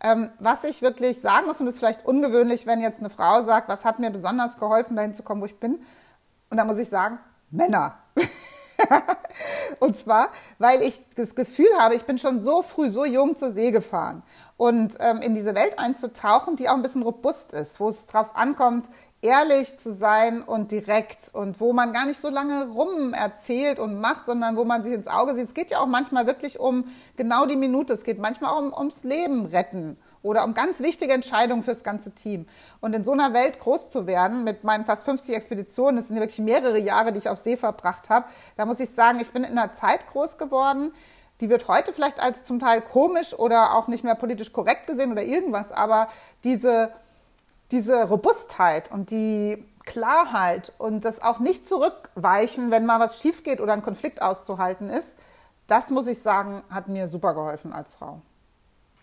Ähm, 0.00 0.30
was 0.38 0.64
ich 0.64 0.80
wirklich 0.80 1.20
sagen 1.20 1.46
muss, 1.46 1.60
und 1.60 1.66
das 1.66 1.74
ist 1.74 1.80
vielleicht 1.80 2.06
ungewöhnlich, 2.06 2.66
wenn 2.66 2.80
jetzt 2.80 3.00
eine 3.00 3.10
Frau 3.10 3.42
sagt, 3.42 3.68
was 3.68 3.84
hat 3.84 3.98
mir 3.98 4.10
besonders 4.10 4.58
geholfen, 4.58 4.96
dahin 4.96 5.12
zu 5.12 5.22
kommen, 5.22 5.42
wo 5.42 5.44
ich 5.44 5.60
bin? 5.60 5.80
Und 6.48 6.56
da 6.56 6.64
muss 6.64 6.78
ich 6.78 6.88
sagen, 6.88 7.18
Männer. 7.50 7.98
und 9.80 9.98
zwar, 9.98 10.30
weil 10.58 10.80
ich 10.80 11.02
das 11.14 11.34
Gefühl 11.34 11.68
habe, 11.78 11.94
ich 11.94 12.04
bin 12.04 12.18
schon 12.18 12.38
so 12.38 12.62
früh, 12.62 12.88
so 12.88 13.04
jung 13.04 13.36
zur 13.36 13.50
See 13.50 13.70
gefahren. 13.70 14.22
Und 14.56 14.96
ähm, 15.00 15.18
in 15.18 15.34
diese 15.34 15.54
Welt 15.54 15.78
einzutauchen, 15.78 16.56
die 16.56 16.70
auch 16.70 16.74
ein 16.74 16.82
bisschen 16.82 17.02
robust 17.02 17.52
ist, 17.52 17.80
wo 17.80 17.90
es 17.90 18.06
darauf 18.06 18.34
ankommt, 18.34 18.88
ehrlich 19.20 19.78
zu 19.78 19.92
sein 19.92 20.42
und 20.42 20.70
direkt 20.70 21.34
und 21.34 21.60
wo 21.60 21.72
man 21.72 21.92
gar 21.92 22.06
nicht 22.06 22.20
so 22.20 22.28
lange 22.28 22.68
rum 22.68 23.12
erzählt 23.12 23.80
und 23.80 24.00
macht, 24.00 24.26
sondern 24.26 24.56
wo 24.56 24.64
man 24.64 24.84
sich 24.84 24.92
ins 24.92 25.08
Auge 25.08 25.34
sieht. 25.34 25.46
Es 25.46 25.54
geht 25.54 25.72
ja 25.72 25.80
auch 25.80 25.86
manchmal 25.86 26.26
wirklich 26.26 26.60
um 26.60 26.84
genau 27.16 27.44
die 27.44 27.56
Minute. 27.56 27.92
Es 27.92 28.04
geht 28.04 28.20
manchmal 28.20 28.52
auch 28.52 28.58
um, 28.58 28.72
ums 28.72 29.02
Leben 29.02 29.46
retten 29.46 29.96
oder 30.22 30.44
um 30.44 30.54
ganz 30.54 30.80
wichtige 30.80 31.12
Entscheidungen 31.12 31.64
fürs 31.64 31.82
ganze 31.82 32.12
Team. 32.12 32.46
Und 32.80 32.94
in 32.94 33.02
so 33.02 33.12
einer 33.12 33.34
Welt 33.34 33.58
groß 33.58 33.90
zu 33.90 34.06
werden, 34.06 34.44
mit 34.44 34.62
meinen 34.62 34.84
fast 34.84 35.04
50 35.04 35.34
Expeditionen, 35.34 35.96
das 35.96 36.08
sind 36.08 36.20
wirklich 36.20 36.38
mehrere 36.38 36.78
Jahre, 36.78 37.12
die 37.12 37.18
ich 37.18 37.28
auf 37.28 37.38
See 37.38 37.56
verbracht 37.56 38.10
habe, 38.10 38.26
da 38.56 38.66
muss 38.66 38.78
ich 38.78 38.90
sagen, 38.90 39.18
ich 39.20 39.32
bin 39.32 39.42
in 39.42 39.58
einer 39.58 39.72
Zeit 39.72 40.06
groß 40.06 40.38
geworden, 40.38 40.92
die 41.40 41.50
wird 41.50 41.68
heute 41.68 41.92
vielleicht 41.92 42.20
als 42.20 42.44
zum 42.44 42.58
Teil 42.58 42.82
komisch 42.82 43.34
oder 43.34 43.74
auch 43.74 43.88
nicht 43.88 44.04
mehr 44.04 44.16
politisch 44.16 44.52
korrekt 44.52 44.86
gesehen 44.86 45.12
oder 45.12 45.22
irgendwas, 45.22 45.70
aber 45.70 46.08
diese, 46.44 46.90
diese 47.70 48.04
Robustheit 48.04 48.90
und 48.90 49.10
die 49.10 49.64
Klarheit 49.84 50.72
und 50.78 51.04
das 51.04 51.22
auch 51.22 51.38
nicht 51.38 51.66
zurückweichen, 51.66 52.70
wenn 52.70 52.86
mal 52.86 53.00
was 53.00 53.20
schief 53.20 53.42
geht 53.42 53.60
oder 53.60 53.72
ein 53.72 53.82
Konflikt 53.82 54.20
auszuhalten 54.20 54.90
ist, 54.90 55.16
das 55.66 55.90
muss 55.90 56.06
ich 56.06 56.20
sagen, 56.20 56.62
hat 56.70 56.88
mir 56.88 57.08
super 57.08 57.34
geholfen 57.34 57.72
als 57.72 57.94
Frau. 57.94 58.20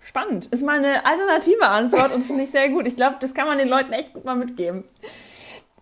Spannend. 0.01 0.45
Ist 0.47 0.63
mal 0.63 0.77
eine 0.77 1.03
alternative 1.05 1.67
Antwort 1.67 2.13
und 2.13 2.23
finde 2.23 2.43
ich 2.43 2.51
sehr 2.51 2.69
gut. 2.69 2.85
Ich 2.85 2.95
glaube, 2.95 3.17
das 3.19 3.33
kann 3.33 3.47
man 3.47 3.57
den 3.57 3.67
Leuten 3.67 3.91
echt 3.91 4.13
gut 4.13 4.23
mal 4.23 4.35
mitgeben. 4.35 4.83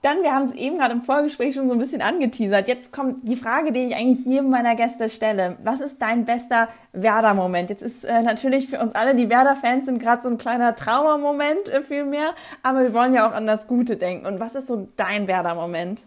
Dann, 0.03 0.21
wir 0.21 0.33
haben 0.33 0.43
es 0.43 0.53
eben 0.53 0.77
gerade 0.77 0.93
im 0.93 1.01
Vorgespräch 1.01 1.55
schon 1.55 1.69
so 1.69 1.73
ein 1.73 1.79
bisschen 1.79 2.01
angeteasert. 2.01 2.67
Jetzt 2.67 2.91
kommt 2.91 3.19
die 3.23 3.37
Frage, 3.37 3.71
die 3.71 3.85
ich 3.85 3.95
eigentlich 3.95 4.25
jedem 4.25 4.49
meiner 4.49 4.75
Gäste 4.75 5.07
stelle. 5.07 5.55
Was 5.63 5.79
ist 5.79 6.01
dein 6.01 6.25
bester 6.25 6.67
Werder-Moment? 6.91 7.69
Jetzt 7.69 7.83
ist 7.83 8.03
äh, 8.03 8.21
natürlich 8.21 8.67
für 8.67 8.81
uns 8.81 8.93
alle, 8.95 9.15
die 9.15 9.29
Werder-Fans 9.29 9.85
sind 9.85 9.99
gerade 9.99 10.21
so 10.21 10.27
ein 10.27 10.37
kleiner 10.37 10.75
Trauermoment 10.75 11.69
äh, 11.69 11.81
vielmehr, 11.81 12.33
aber 12.63 12.81
wir 12.81 12.93
wollen 12.93 13.13
ja 13.13 13.25
auch 13.25 13.31
an 13.31 13.47
das 13.47 13.65
Gute 13.65 13.95
denken. 13.95 14.25
Und 14.25 14.41
was 14.41 14.55
ist 14.55 14.67
so 14.67 14.89
dein 14.97 15.27
Werder-Moment? 15.29 16.03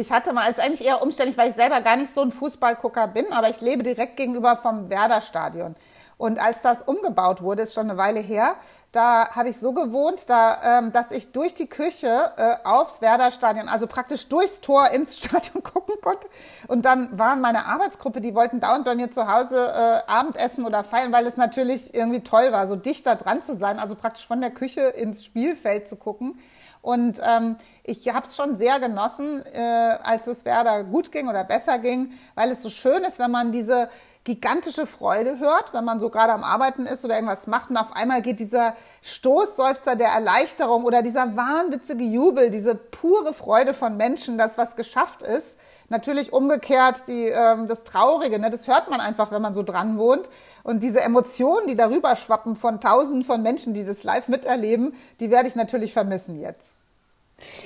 Ich 0.00 0.10
hatte 0.10 0.32
mal, 0.32 0.48
ist 0.48 0.58
eigentlich 0.58 0.86
eher 0.86 1.02
umständlich, 1.02 1.36
weil 1.36 1.50
ich 1.50 1.54
selber 1.54 1.82
gar 1.82 1.96
nicht 1.98 2.14
so 2.14 2.22
ein 2.22 2.32
Fußballgucker 2.32 3.06
bin, 3.08 3.30
aber 3.34 3.50
ich 3.50 3.60
lebe 3.60 3.82
direkt 3.82 4.16
gegenüber 4.16 4.56
vom 4.56 4.88
Werder-Stadion. 4.88 5.76
Und 6.16 6.42
als 6.42 6.62
das 6.62 6.80
umgebaut 6.80 7.42
wurde, 7.42 7.62
ist 7.62 7.74
schon 7.74 7.90
eine 7.90 7.98
Weile 7.98 8.20
her, 8.20 8.56
da 8.92 9.28
habe 9.28 9.50
ich 9.50 9.58
so 9.58 9.74
gewohnt, 9.74 10.30
da, 10.30 10.78
ähm, 10.78 10.92
dass 10.92 11.12
ich 11.12 11.32
durch 11.32 11.52
die 11.52 11.66
Küche 11.66 12.32
äh, 12.38 12.56
aufs 12.64 13.02
Werder-Stadion, 13.02 13.68
also 13.68 13.86
praktisch 13.86 14.26
durchs 14.28 14.62
Tor 14.62 14.88
ins 14.88 15.18
Stadion 15.22 15.62
gucken 15.62 15.96
konnte. 16.00 16.26
Und 16.66 16.86
dann 16.86 17.18
waren 17.18 17.42
meine 17.42 17.66
Arbeitsgruppe, 17.66 18.22
die 18.22 18.34
wollten 18.34 18.58
dauernd 18.58 18.86
bei 18.86 18.94
mir 18.94 19.10
zu 19.10 19.30
Hause 19.30 19.66
äh, 19.68 20.10
Abendessen 20.10 20.64
oder 20.64 20.82
feiern, 20.82 21.12
weil 21.12 21.26
es 21.26 21.36
natürlich 21.36 21.94
irgendwie 21.94 22.20
toll 22.20 22.52
war, 22.52 22.66
so 22.66 22.76
dichter 22.76 23.16
dran 23.16 23.42
zu 23.42 23.54
sein, 23.54 23.78
also 23.78 23.96
praktisch 23.96 24.26
von 24.26 24.40
der 24.40 24.50
Küche 24.50 24.80
ins 24.80 25.26
Spielfeld 25.26 25.88
zu 25.88 25.96
gucken. 25.96 26.38
Und 26.82 27.20
ähm, 27.22 27.56
ich 27.84 28.08
habe 28.12 28.26
es 28.26 28.36
schon 28.36 28.56
sehr 28.56 28.80
genossen, 28.80 29.42
äh, 29.54 29.60
als 29.60 30.26
es 30.26 30.44
Werder 30.44 30.84
gut 30.84 31.12
ging 31.12 31.28
oder 31.28 31.44
besser 31.44 31.78
ging, 31.78 32.12
weil 32.34 32.50
es 32.50 32.62
so 32.62 32.70
schön 32.70 33.04
ist, 33.04 33.18
wenn 33.18 33.30
man 33.30 33.52
diese 33.52 33.90
gigantische 34.24 34.86
Freude 34.86 35.38
hört, 35.38 35.72
wenn 35.72 35.84
man 35.84 35.98
so 35.98 36.10
gerade 36.10 36.32
am 36.32 36.44
Arbeiten 36.44 36.86
ist 36.86 37.04
oder 37.04 37.14
irgendwas 37.14 37.46
macht 37.46 37.70
und 37.70 37.76
auf 37.76 37.96
einmal 37.96 38.20
geht 38.20 38.38
dieser 38.38 38.74
Stoßseufzer 39.02 39.96
der 39.96 40.08
Erleichterung 40.08 40.84
oder 40.84 41.02
dieser 41.02 41.36
wahnwitzige 41.36 42.04
Jubel, 42.04 42.50
diese 42.50 42.74
pure 42.74 43.32
Freude 43.32 43.72
von 43.72 43.96
Menschen, 43.96 44.36
dass 44.36 44.58
was 44.58 44.76
geschafft 44.76 45.22
ist. 45.22 45.58
Natürlich 45.90 46.32
umgekehrt 46.32 47.02
die, 47.08 47.26
ähm, 47.26 47.66
das 47.66 47.82
Traurige, 47.82 48.38
ne, 48.38 48.48
das 48.48 48.68
hört 48.68 48.88
man 48.88 49.00
einfach, 49.00 49.32
wenn 49.32 49.42
man 49.42 49.54
so 49.54 49.62
dran 49.64 49.98
wohnt. 49.98 50.30
Und 50.62 50.82
diese 50.82 51.00
Emotionen, 51.00 51.66
die 51.66 51.74
darüber 51.74 52.14
schwappen 52.16 52.54
von 52.54 52.80
tausenden 52.80 53.24
von 53.24 53.42
Menschen, 53.42 53.74
die 53.74 53.84
das 53.84 54.04
live 54.04 54.28
miterleben, 54.28 54.94
die 55.18 55.30
werde 55.30 55.48
ich 55.48 55.56
natürlich 55.56 55.92
vermissen 55.92 56.40
jetzt. 56.40 56.78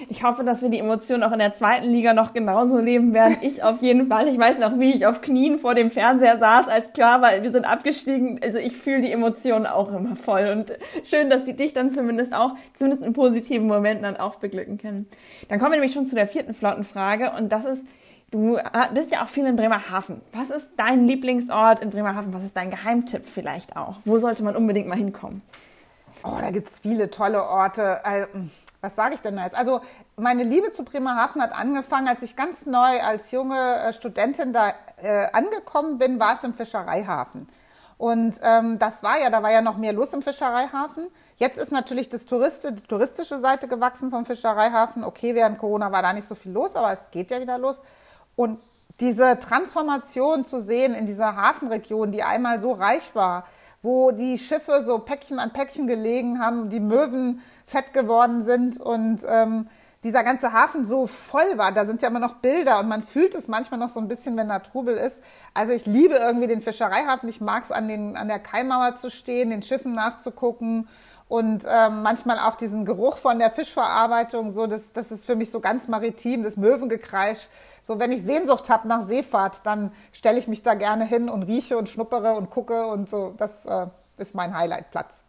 Ich 0.09 0.23
hoffe, 0.23 0.45
dass 0.45 0.63
wir 0.63 0.69
die 0.69 0.79
Emotionen 0.79 1.23
auch 1.23 1.33
in 1.33 1.39
der 1.39 1.55
zweiten 1.55 1.89
Liga 1.89 2.15
noch 2.15 2.33
genauso 2.33 2.79
leben 2.79 3.13
werden. 3.13 3.37
Ich 3.43 3.63
auf 3.63 3.83
jeden 3.83 4.07
Fall. 4.07 4.29
Ich 4.29 4.39
weiß 4.39 4.59
noch, 4.59 4.79
wie 4.79 4.95
ich 4.95 5.07
auf 5.07 5.21
Knien 5.21 5.59
vor 5.59 5.75
dem 5.75 5.91
Fernseher 5.91 6.39
saß, 6.39 6.69
als 6.69 6.93
klar 6.93 7.21
war, 7.23 7.43
wir 7.43 7.51
sind 7.51 7.65
abgestiegen. 7.65 8.41
Also 8.43 8.59
ich 8.59 8.77
fühle 8.77 9.03
die 9.03 9.13
Emotionen 9.13 9.67
auch 9.67 9.93
immer 9.93 10.17
voll. 10.17 10.49
Und 10.49 10.73
schön, 11.05 11.29
dass 11.29 11.45
die 11.45 11.57
dich 11.57 11.73
dann 11.73 11.91
zumindest 11.91 12.35
auch, 12.35 12.53
zumindest 12.75 13.05
in 13.05 13.13
positiven 13.13 13.67
Momenten 13.67 14.05
dann 14.05 14.17
auch 14.17 14.37
beglücken 14.37 14.79
können. 14.79 15.09
Dann 15.49 15.59
kommen 15.59 15.73
wir 15.73 15.79
nämlich 15.79 15.95
schon 15.95 16.07
zu 16.07 16.15
der 16.15 16.29
vierten 16.29 16.55
Flottenfrage. 16.55 17.33
Und 17.37 17.51
das 17.51 17.65
ist, 17.65 17.83
du 18.35 18.59
bist 18.93 19.11
ja 19.11 19.23
auch 19.23 19.29
viel 19.29 19.47
in 19.47 19.57
Bremerhaven. 19.57 20.21
Was 20.33 20.51
ist 20.51 20.71
dein 20.77 21.07
Lieblingsort 21.07 21.81
in 21.81 21.91
Bremerhaven? 21.91 22.35
Was 22.35 22.45
ist 22.45 22.57
dein 22.57 22.71
Geheimtipp 22.71 23.25
vielleicht 23.25 23.77
auch? 23.77 23.97
Wo 24.05 24.19
sollte 24.19 24.43
man 24.43 24.57
unbedingt 24.57 24.89
mal 24.89 24.99
hinkommen? 24.99 25.43
Oh, 26.25 26.39
da 26.41 26.51
gibt's 26.51 26.79
viele 26.79 27.11
tolle 27.11 27.45
Orte. 27.45 28.05
Also, 28.05 28.29
was 28.81 28.97
sage 28.97 29.15
ich 29.15 29.21
denn 29.21 29.39
jetzt? 29.39 29.57
Also 29.57 29.81
meine 30.17 30.43
Liebe 30.43 30.71
zu 30.71 30.85
Bremerhaven 30.85 31.41
hat 31.41 31.53
angefangen, 31.53 32.09
als 32.09 32.23
ich 32.23 32.35
ganz 32.37 32.67
neu 32.67 33.01
als 33.01 33.31
junge 33.31 33.59
äh, 33.59 33.93
Studentin 33.93 34.53
da 34.53 34.73
äh, 35.03 35.27
angekommen 35.33 35.99
bin, 35.99 36.19
war 36.19 36.35
es 36.35 36.45
im 36.45 36.55
Fischereihafen. 36.55 37.49
Und 37.97 38.41
ähm, 38.43 38.79
das 38.79 39.03
war 39.03 39.21
ja, 39.21 39.31
da 39.31 39.43
war 39.43 39.53
ja 39.53 39.61
noch 39.61 39.77
mehr 39.77 39.93
los 39.93 40.13
im 40.13 40.23
Fischereihafen. 40.23 41.09
Jetzt 41.37 41.59
ist 41.59 41.73
natürlich 41.73 42.09
das 42.09 42.27
Touriste, 42.27 42.73
die 42.73 42.83
touristische 42.83 43.39
Seite 43.39 43.69
gewachsen 43.69 44.11
vom 44.11 44.27
Fischereihafen. 44.27 45.05
Okay, 45.05 45.35
während 45.35 45.59
Corona 45.59 45.93
war 45.93 46.03
da 46.03 46.13
nicht 46.13 46.27
so 46.27 46.35
viel 46.35 46.53
los, 46.53 46.75
aber 46.75 46.93
es 46.93 47.11
geht 47.11 47.31
ja 47.31 47.41
wieder 47.41 47.59
los. 47.59 47.81
Und 48.37 48.59
diese 49.01 49.39
Transformation 49.39 50.45
zu 50.45 50.61
sehen 50.61 50.95
in 50.95 51.07
dieser 51.07 51.37
Hafenregion, 51.37 52.13
die 52.13 52.23
einmal 52.23 52.61
so 52.61 52.73
reich 52.73 53.15
war, 53.15 53.45
wo 53.83 54.13
die 54.13 54.39
Schiffe 54.39 54.83
so 54.85 54.99
Päckchen 54.99 55.39
an 55.39 55.53
Päckchen 55.53 55.87
gelegen 55.87 56.41
haben, 56.41 56.71
die 56.71 56.81
Möwen 56.81 57.43
fett 57.67 57.93
geworden 57.93 58.43
sind 58.43 58.81
und 58.81 59.27
ähm, 59.29 59.69
dieser 60.05 60.23
ganze 60.23 60.53
Hafen 60.53 60.85
so 60.85 61.07
voll 61.07 61.57
war. 61.57 61.73
Da 61.73 61.87
sind 61.87 62.03
ja 62.03 62.09
immer 62.09 62.19
noch 62.19 62.37
Bilder 62.37 62.79
und 62.79 62.89
man 62.89 63.03
fühlt 63.03 63.35
es 63.35 63.49
manchmal 63.49 63.81
noch 63.81 63.89
so 63.89 64.01
ein 64.01 64.09
bisschen, 64.09 64.37
wenn 64.37 64.49
da 64.49 64.59
Trubel 64.59 64.97
ist. 64.97 65.23
Also 65.55 65.73
ich 65.73 65.87
liebe 65.87 66.15
irgendwie 66.15 66.47
den 66.47 66.63
Fischereihafen. 66.63 67.29
Ich 67.29 67.41
mag 67.41 67.65
es, 67.65 67.73
an, 67.73 67.89
den, 67.89 68.17
an 68.17 68.29
der 68.29 68.39
Kaimauer 68.39 68.97
zu 68.97 69.11
stehen, 69.11 69.51
den 69.51 69.63
Schiffen 69.63 69.95
nachzugucken 69.95 70.89
und 71.35 71.65
ähm, 71.69 72.03
manchmal 72.03 72.39
auch 72.39 72.55
diesen 72.55 72.85
Geruch 72.85 73.17
von 73.17 73.41
der 73.41 73.51
Fischverarbeitung. 73.51 74.53
So, 74.53 74.69
das, 74.69 74.93
das 74.93 75.11
ist 75.11 75.27
für 75.27 75.35
mich 75.35 75.51
so 75.51 75.59
ganz 75.59 75.89
maritim, 75.89 76.45
das 76.45 76.57
Möwengekreisch. 76.57 77.49
So, 77.83 77.99
wenn 77.99 78.13
ich 78.13 78.23
Sehnsucht 78.23 78.71
habe 78.71 78.87
nach 78.87 79.03
Seefahrt, 79.03 79.67
dann 79.67 79.91
stelle 80.13 80.39
ich 80.39 80.47
mich 80.47 80.63
da 80.63 80.75
gerne 80.75 81.05
hin 81.05 81.29
und 81.29 81.43
rieche 81.43 81.77
und 81.77 81.89
schnuppere 81.89 82.35
und 82.35 82.51
gucke 82.51 82.87
und 82.87 83.11
so. 83.11 83.35
Das 83.37 83.67
äh, 83.67 83.89
ist 84.17 84.37
mein 84.37 84.57
Highlightplatz. 84.57 85.25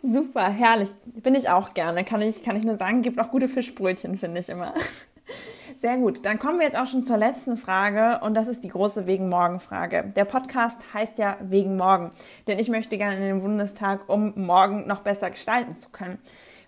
Super, 0.00 0.48
herrlich. 0.48 0.90
Bin 1.06 1.34
ich 1.34 1.50
auch 1.50 1.74
gerne. 1.74 2.04
Kann 2.04 2.22
ich, 2.22 2.44
kann 2.44 2.54
ich 2.54 2.62
nur 2.62 2.76
sagen, 2.76 3.02
gibt 3.02 3.18
auch 3.18 3.32
gute 3.32 3.48
Fischbrötchen, 3.48 4.16
finde 4.16 4.38
ich 4.38 4.48
immer. 4.48 4.74
Sehr 5.80 5.96
gut. 5.96 6.24
Dann 6.26 6.38
kommen 6.38 6.58
wir 6.58 6.66
jetzt 6.66 6.78
auch 6.78 6.86
schon 6.86 7.02
zur 7.02 7.16
letzten 7.16 7.56
Frage 7.56 8.20
und 8.24 8.34
das 8.34 8.48
ist 8.48 8.64
die 8.64 8.68
große 8.68 9.06
Wegen 9.06 9.28
Morgen 9.28 9.60
Frage. 9.60 10.12
Der 10.14 10.24
Podcast 10.24 10.78
heißt 10.92 11.18
ja 11.18 11.36
Wegen 11.40 11.76
Morgen, 11.76 12.12
denn 12.46 12.58
ich 12.58 12.68
möchte 12.68 12.98
gerne 12.98 13.16
in 13.16 13.22
den 13.22 13.40
Bundestag, 13.40 14.08
um 14.08 14.32
morgen 14.36 14.86
noch 14.86 15.00
besser 15.00 15.30
gestalten 15.30 15.72
zu 15.72 15.90
können. 15.90 16.18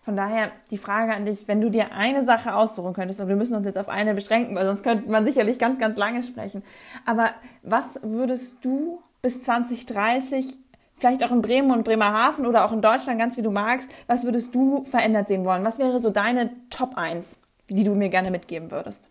Von 0.04 0.16
daher 0.16 0.50
die 0.70 0.78
Frage 0.78 1.14
an 1.14 1.26
dich, 1.26 1.46
wenn 1.46 1.60
du 1.60 1.70
dir 1.70 1.92
eine 1.92 2.24
Sache 2.24 2.56
aussuchen 2.56 2.92
könntest, 2.92 3.20
und 3.20 3.28
wir 3.28 3.36
müssen 3.36 3.54
uns 3.54 3.66
jetzt 3.66 3.78
auf 3.78 3.88
eine 3.88 4.14
beschränken, 4.14 4.56
weil 4.56 4.66
sonst 4.66 4.82
könnte 4.82 5.08
man 5.08 5.24
sicherlich 5.24 5.58
ganz, 5.60 5.78
ganz 5.78 5.96
lange 5.96 6.22
sprechen. 6.22 6.64
Aber 7.06 7.30
was 7.62 8.00
würdest 8.02 8.64
du 8.64 9.00
bis 9.20 9.42
2030 9.42 10.56
vielleicht 10.96 11.22
auch 11.24 11.30
in 11.30 11.42
Bremen 11.42 11.70
und 11.70 11.84
Bremerhaven 11.84 12.46
oder 12.46 12.64
auch 12.64 12.72
in 12.72 12.82
Deutschland, 12.82 13.18
ganz 13.18 13.36
wie 13.36 13.42
du 13.42 13.50
magst, 13.50 13.90
was 14.06 14.24
würdest 14.24 14.54
du 14.54 14.84
verändert 14.84 15.28
sehen 15.28 15.44
wollen? 15.44 15.64
Was 15.64 15.78
wäre 15.78 15.98
so 15.98 16.10
deine 16.10 16.50
Top 16.70 16.96
1, 16.96 17.38
die 17.74 17.84
du 17.84 17.94
mir 17.94 18.08
gerne 18.08 18.30
mitgeben 18.30 18.70
würdest? 18.70 19.08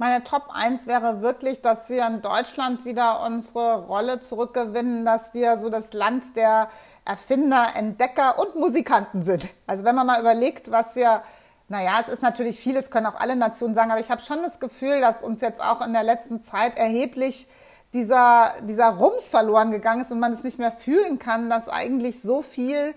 Meine 0.00 0.22
Top 0.22 0.50
1 0.52 0.86
wäre 0.86 1.22
wirklich, 1.22 1.60
dass 1.60 1.90
wir 1.90 2.06
in 2.06 2.22
Deutschland 2.22 2.84
wieder 2.84 3.24
unsere 3.26 3.86
Rolle 3.86 4.20
zurückgewinnen, 4.20 5.04
dass 5.04 5.34
wir 5.34 5.58
so 5.58 5.70
das 5.70 5.92
Land 5.92 6.36
der 6.36 6.68
Erfinder, 7.04 7.66
Entdecker 7.74 8.38
und 8.38 8.54
Musikanten 8.54 9.22
sind. 9.22 9.48
Also 9.66 9.82
wenn 9.82 9.96
man 9.96 10.06
mal 10.06 10.20
überlegt, 10.20 10.70
was 10.70 10.94
wir 10.94 11.22
naja, 11.70 11.98
es 12.00 12.08
ist 12.08 12.22
natürlich 12.22 12.58
vieles, 12.58 12.90
können 12.90 13.06
auch 13.06 13.20
alle 13.20 13.36
Nationen 13.36 13.74
sagen, 13.74 13.90
aber 13.90 14.00
ich 14.00 14.10
habe 14.10 14.22
schon 14.22 14.40
das 14.42 14.58
Gefühl, 14.58 15.00
dass 15.00 15.22
uns 15.22 15.42
jetzt 15.42 15.62
auch 15.62 15.84
in 15.84 15.92
der 15.92 16.02
letzten 16.02 16.40
Zeit 16.40 16.78
erheblich 16.78 17.46
dieser, 17.92 18.54
dieser 18.62 18.88
Rums 18.88 19.28
verloren 19.28 19.70
gegangen 19.70 20.00
ist 20.00 20.10
und 20.10 20.18
man 20.18 20.32
es 20.32 20.44
nicht 20.44 20.58
mehr 20.58 20.72
fühlen 20.72 21.18
kann, 21.18 21.50
dass 21.50 21.68
eigentlich 21.68 22.22
so 22.22 22.40
viel 22.40 22.94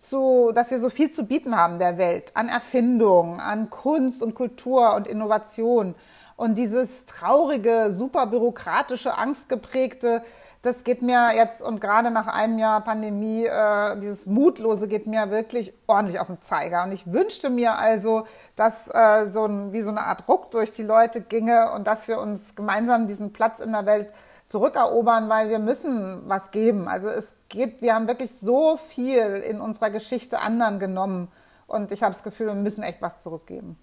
zu, 0.00 0.50
dass 0.54 0.70
wir 0.70 0.80
so 0.80 0.88
viel 0.88 1.10
zu 1.10 1.24
bieten 1.24 1.56
haben 1.56 1.78
der 1.78 1.98
Welt 1.98 2.32
an 2.34 2.48
Erfindung, 2.48 3.38
an 3.38 3.70
Kunst 3.70 4.22
und 4.22 4.34
Kultur 4.34 4.94
und 4.94 5.06
Innovation. 5.06 5.94
Und 6.36 6.56
dieses 6.56 7.04
traurige, 7.04 7.92
super 7.92 8.26
bürokratische, 8.26 9.18
angstgeprägte, 9.18 10.22
das 10.62 10.84
geht 10.84 11.02
mir 11.02 11.32
jetzt 11.34 11.60
und 11.60 11.82
gerade 11.82 12.10
nach 12.10 12.26
einem 12.26 12.58
Jahr 12.58 12.80
Pandemie, 12.80 13.44
äh, 13.44 13.98
dieses 13.98 14.24
Mutlose 14.24 14.88
geht 14.88 15.06
mir 15.06 15.30
wirklich 15.30 15.74
ordentlich 15.86 16.18
auf 16.18 16.28
den 16.28 16.40
Zeiger. 16.40 16.84
Und 16.84 16.92
ich 16.92 17.12
wünschte 17.12 17.50
mir 17.50 17.76
also, 17.76 18.24
dass 18.56 18.88
äh, 18.88 19.26
so 19.26 19.44
ein, 19.44 19.74
wie 19.74 19.82
so 19.82 19.90
eine 19.90 20.00
Art 20.00 20.28
Ruck 20.28 20.50
durch 20.50 20.72
die 20.72 20.82
Leute 20.82 21.20
ginge 21.20 21.72
und 21.72 21.86
dass 21.86 22.08
wir 22.08 22.18
uns 22.18 22.54
gemeinsam 22.54 23.06
diesen 23.06 23.34
Platz 23.34 23.60
in 23.60 23.72
der 23.72 23.84
Welt 23.84 24.10
zurückerobern, 24.50 25.28
weil 25.28 25.48
wir 25.48 25.60
müssen 25.60 26.28
was 26.28 26.50
geben. 26.50 26.88
Also 26.88 27.08
es 27.08 27.36
geht, 27.48 27.80
wir 27.82 27.94
haben 27.94 28.08
wirklich 28.08 28.32
so 28.32 28.76
viel 28.76 29.42
in 29.48 29.60
unserer 29.60 29.90
Geschichte 29.90 30.40
anderen 30.40 30.80
genommen 30.80 31.28
und 31.68 31.92
ich 31.92 32.02
habe 32.02 32.12
das 32.12 32.24
Gefühl, 32.24 32.48
wir 32.48 32.54
müssen 32.54 32.82
echt 32.82 33.00
was 33.00 33.22
zurückgeben. 33.22 33.78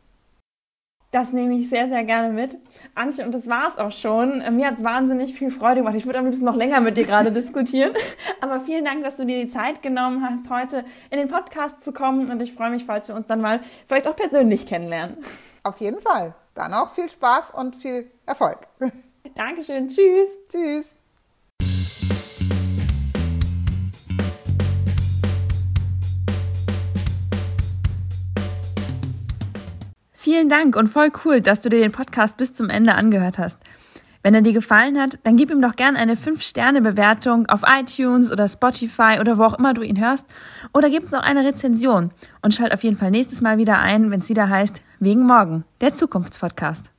Das 1.12 1.32
nehme 1.32 1.56
ich 1.56 1.70
sehr, 1.70 1.88
sehr 1.88 2.04
gerne 2.04 2.34
mit. 2.34 2.58
Antje, 2.94 3.26
und 3.26 3.34
das 3.34 3.48
war's 3.48 3.78
auch 3.78 3.94
schon. 3.94 4.40
Mir 4.58 4.68
hat's 4.68 4.84
wahnsinnig 4.84 5.34
viel 5.36 5.52
Freude 5.52 5.78
gemacht. 5.80 5.96
Ich 5.96 6.06
würde 6.06 6.20
am 6.20 6.26
liebsten 6.26 6.44
noch 6.44 6.58
länger 6.58 6.82
mit 6.82 6.98
dir 6.98 7.06
gerade 7.06 7.32
diskutieren. 7.32 7.94
Aber 8.42 8.60
vielen 8.60 8.84
Dank, 8.84 9.06
dass 9.06 9.16
du 9.16 9.26
dir 9.26 9.42
die 9.42 9.50
Zeit 9.50 9.82
genommen 9.82 10.28
hast, 10.30 10.50
heute 10.50 10.84
in 11.10 11.18
den 11.18 11.30
Podcast 11.30 11.82
zu 11.82 11.94
kommen. 11.94 12.30
Und 12.30 12.42
ich 12.42 12.54
freue 12.54 12.72
mich, 12.72 12.84
falls 12.84 13.08
wir 13.08 13.16
uns 13.16 13.26
dann 13.26 13.40
mal 13.40 13.62
vielleicht 13.88 14.06
auch 14.06 14.18
persönlich 14.18 14.66
kennenlernen. 14.66 15.16
Auf 15.64 15.80
jeden 15.80 16.02
Fall. 16.02 16.36
Dann 16.56 16.74
auch 16.74 16.90
viel 16.90 17.08
Spaß 17.08 17.52
und 17.52 17.78
viel 17.78 18.12
Erfolg. 18.26 18.68
Dankeschön. 19.38 19.88
Tschüss. 19.88 20.30
Tschüss. 20.50 20.86
Vielen 30.14 30.50
Dank 30.50 30.76
und 30.76 30.88
voll 30.88 31.12
cool, 31.24 31.40
dass 31.40 31.62
du 31.62 31.70
dir 31.70 31.80
den 31.80 31.92
Podcast 31.92 32.36
bis 32.38 32.54
zum 32.54 32.70
Ende 32.70 32.96
angehört 32.96 33.38
hast. 33.38 33.60
Wenn 34.24 34.34
er 34.34 34.42
dir 34.42 34.54
gefallen 34.54 35.00
hat, 35.00 35.20
dann 35.24 35.38
gib 35.38 35.52
ihm 35.52 35.62
doch 35.62 35.76
gerne 35.76 36.00
eine 36.00 36.16
5-Sterne-Bewertung 36.16 37.46
auf 37.48 37.62
iTunes 37.66 38.32
oder 38.32 38.50
Spotify 38.50 39.20
oder 39.22 39.38
wo 39.38 39.44
auch 39.44 39.58
immer 39.58 39.76
du 39.76 39.84
ihn 39.84 40.02
hörst. 40.02 40.26
Oder 40.74 40.90
gib 40.90 41.04
uns 41.04 41.14
auch 41.14 41.22
eine 41.22 41.46
Rezension 41.46 42.12
und 42.42 42.56
schalt 42.56 42.74
auf 42.74 42.84
jeden 42.84 42.98
Fall 42.98 43.12
nächstes 43.12 43.40
Mal 43.40 43.60
wieder 43.60 43.80
ein, 43.80 44.10
wenn 44.10 44.20
es 44.20 44.30
wieder 44.30 44.50
heißt 44.50 44.82
Wegen 45.00 45.24
Morgen, 45.24 45.64
der 45.80 45.94
Zukunftspodcast. 45.94 46.92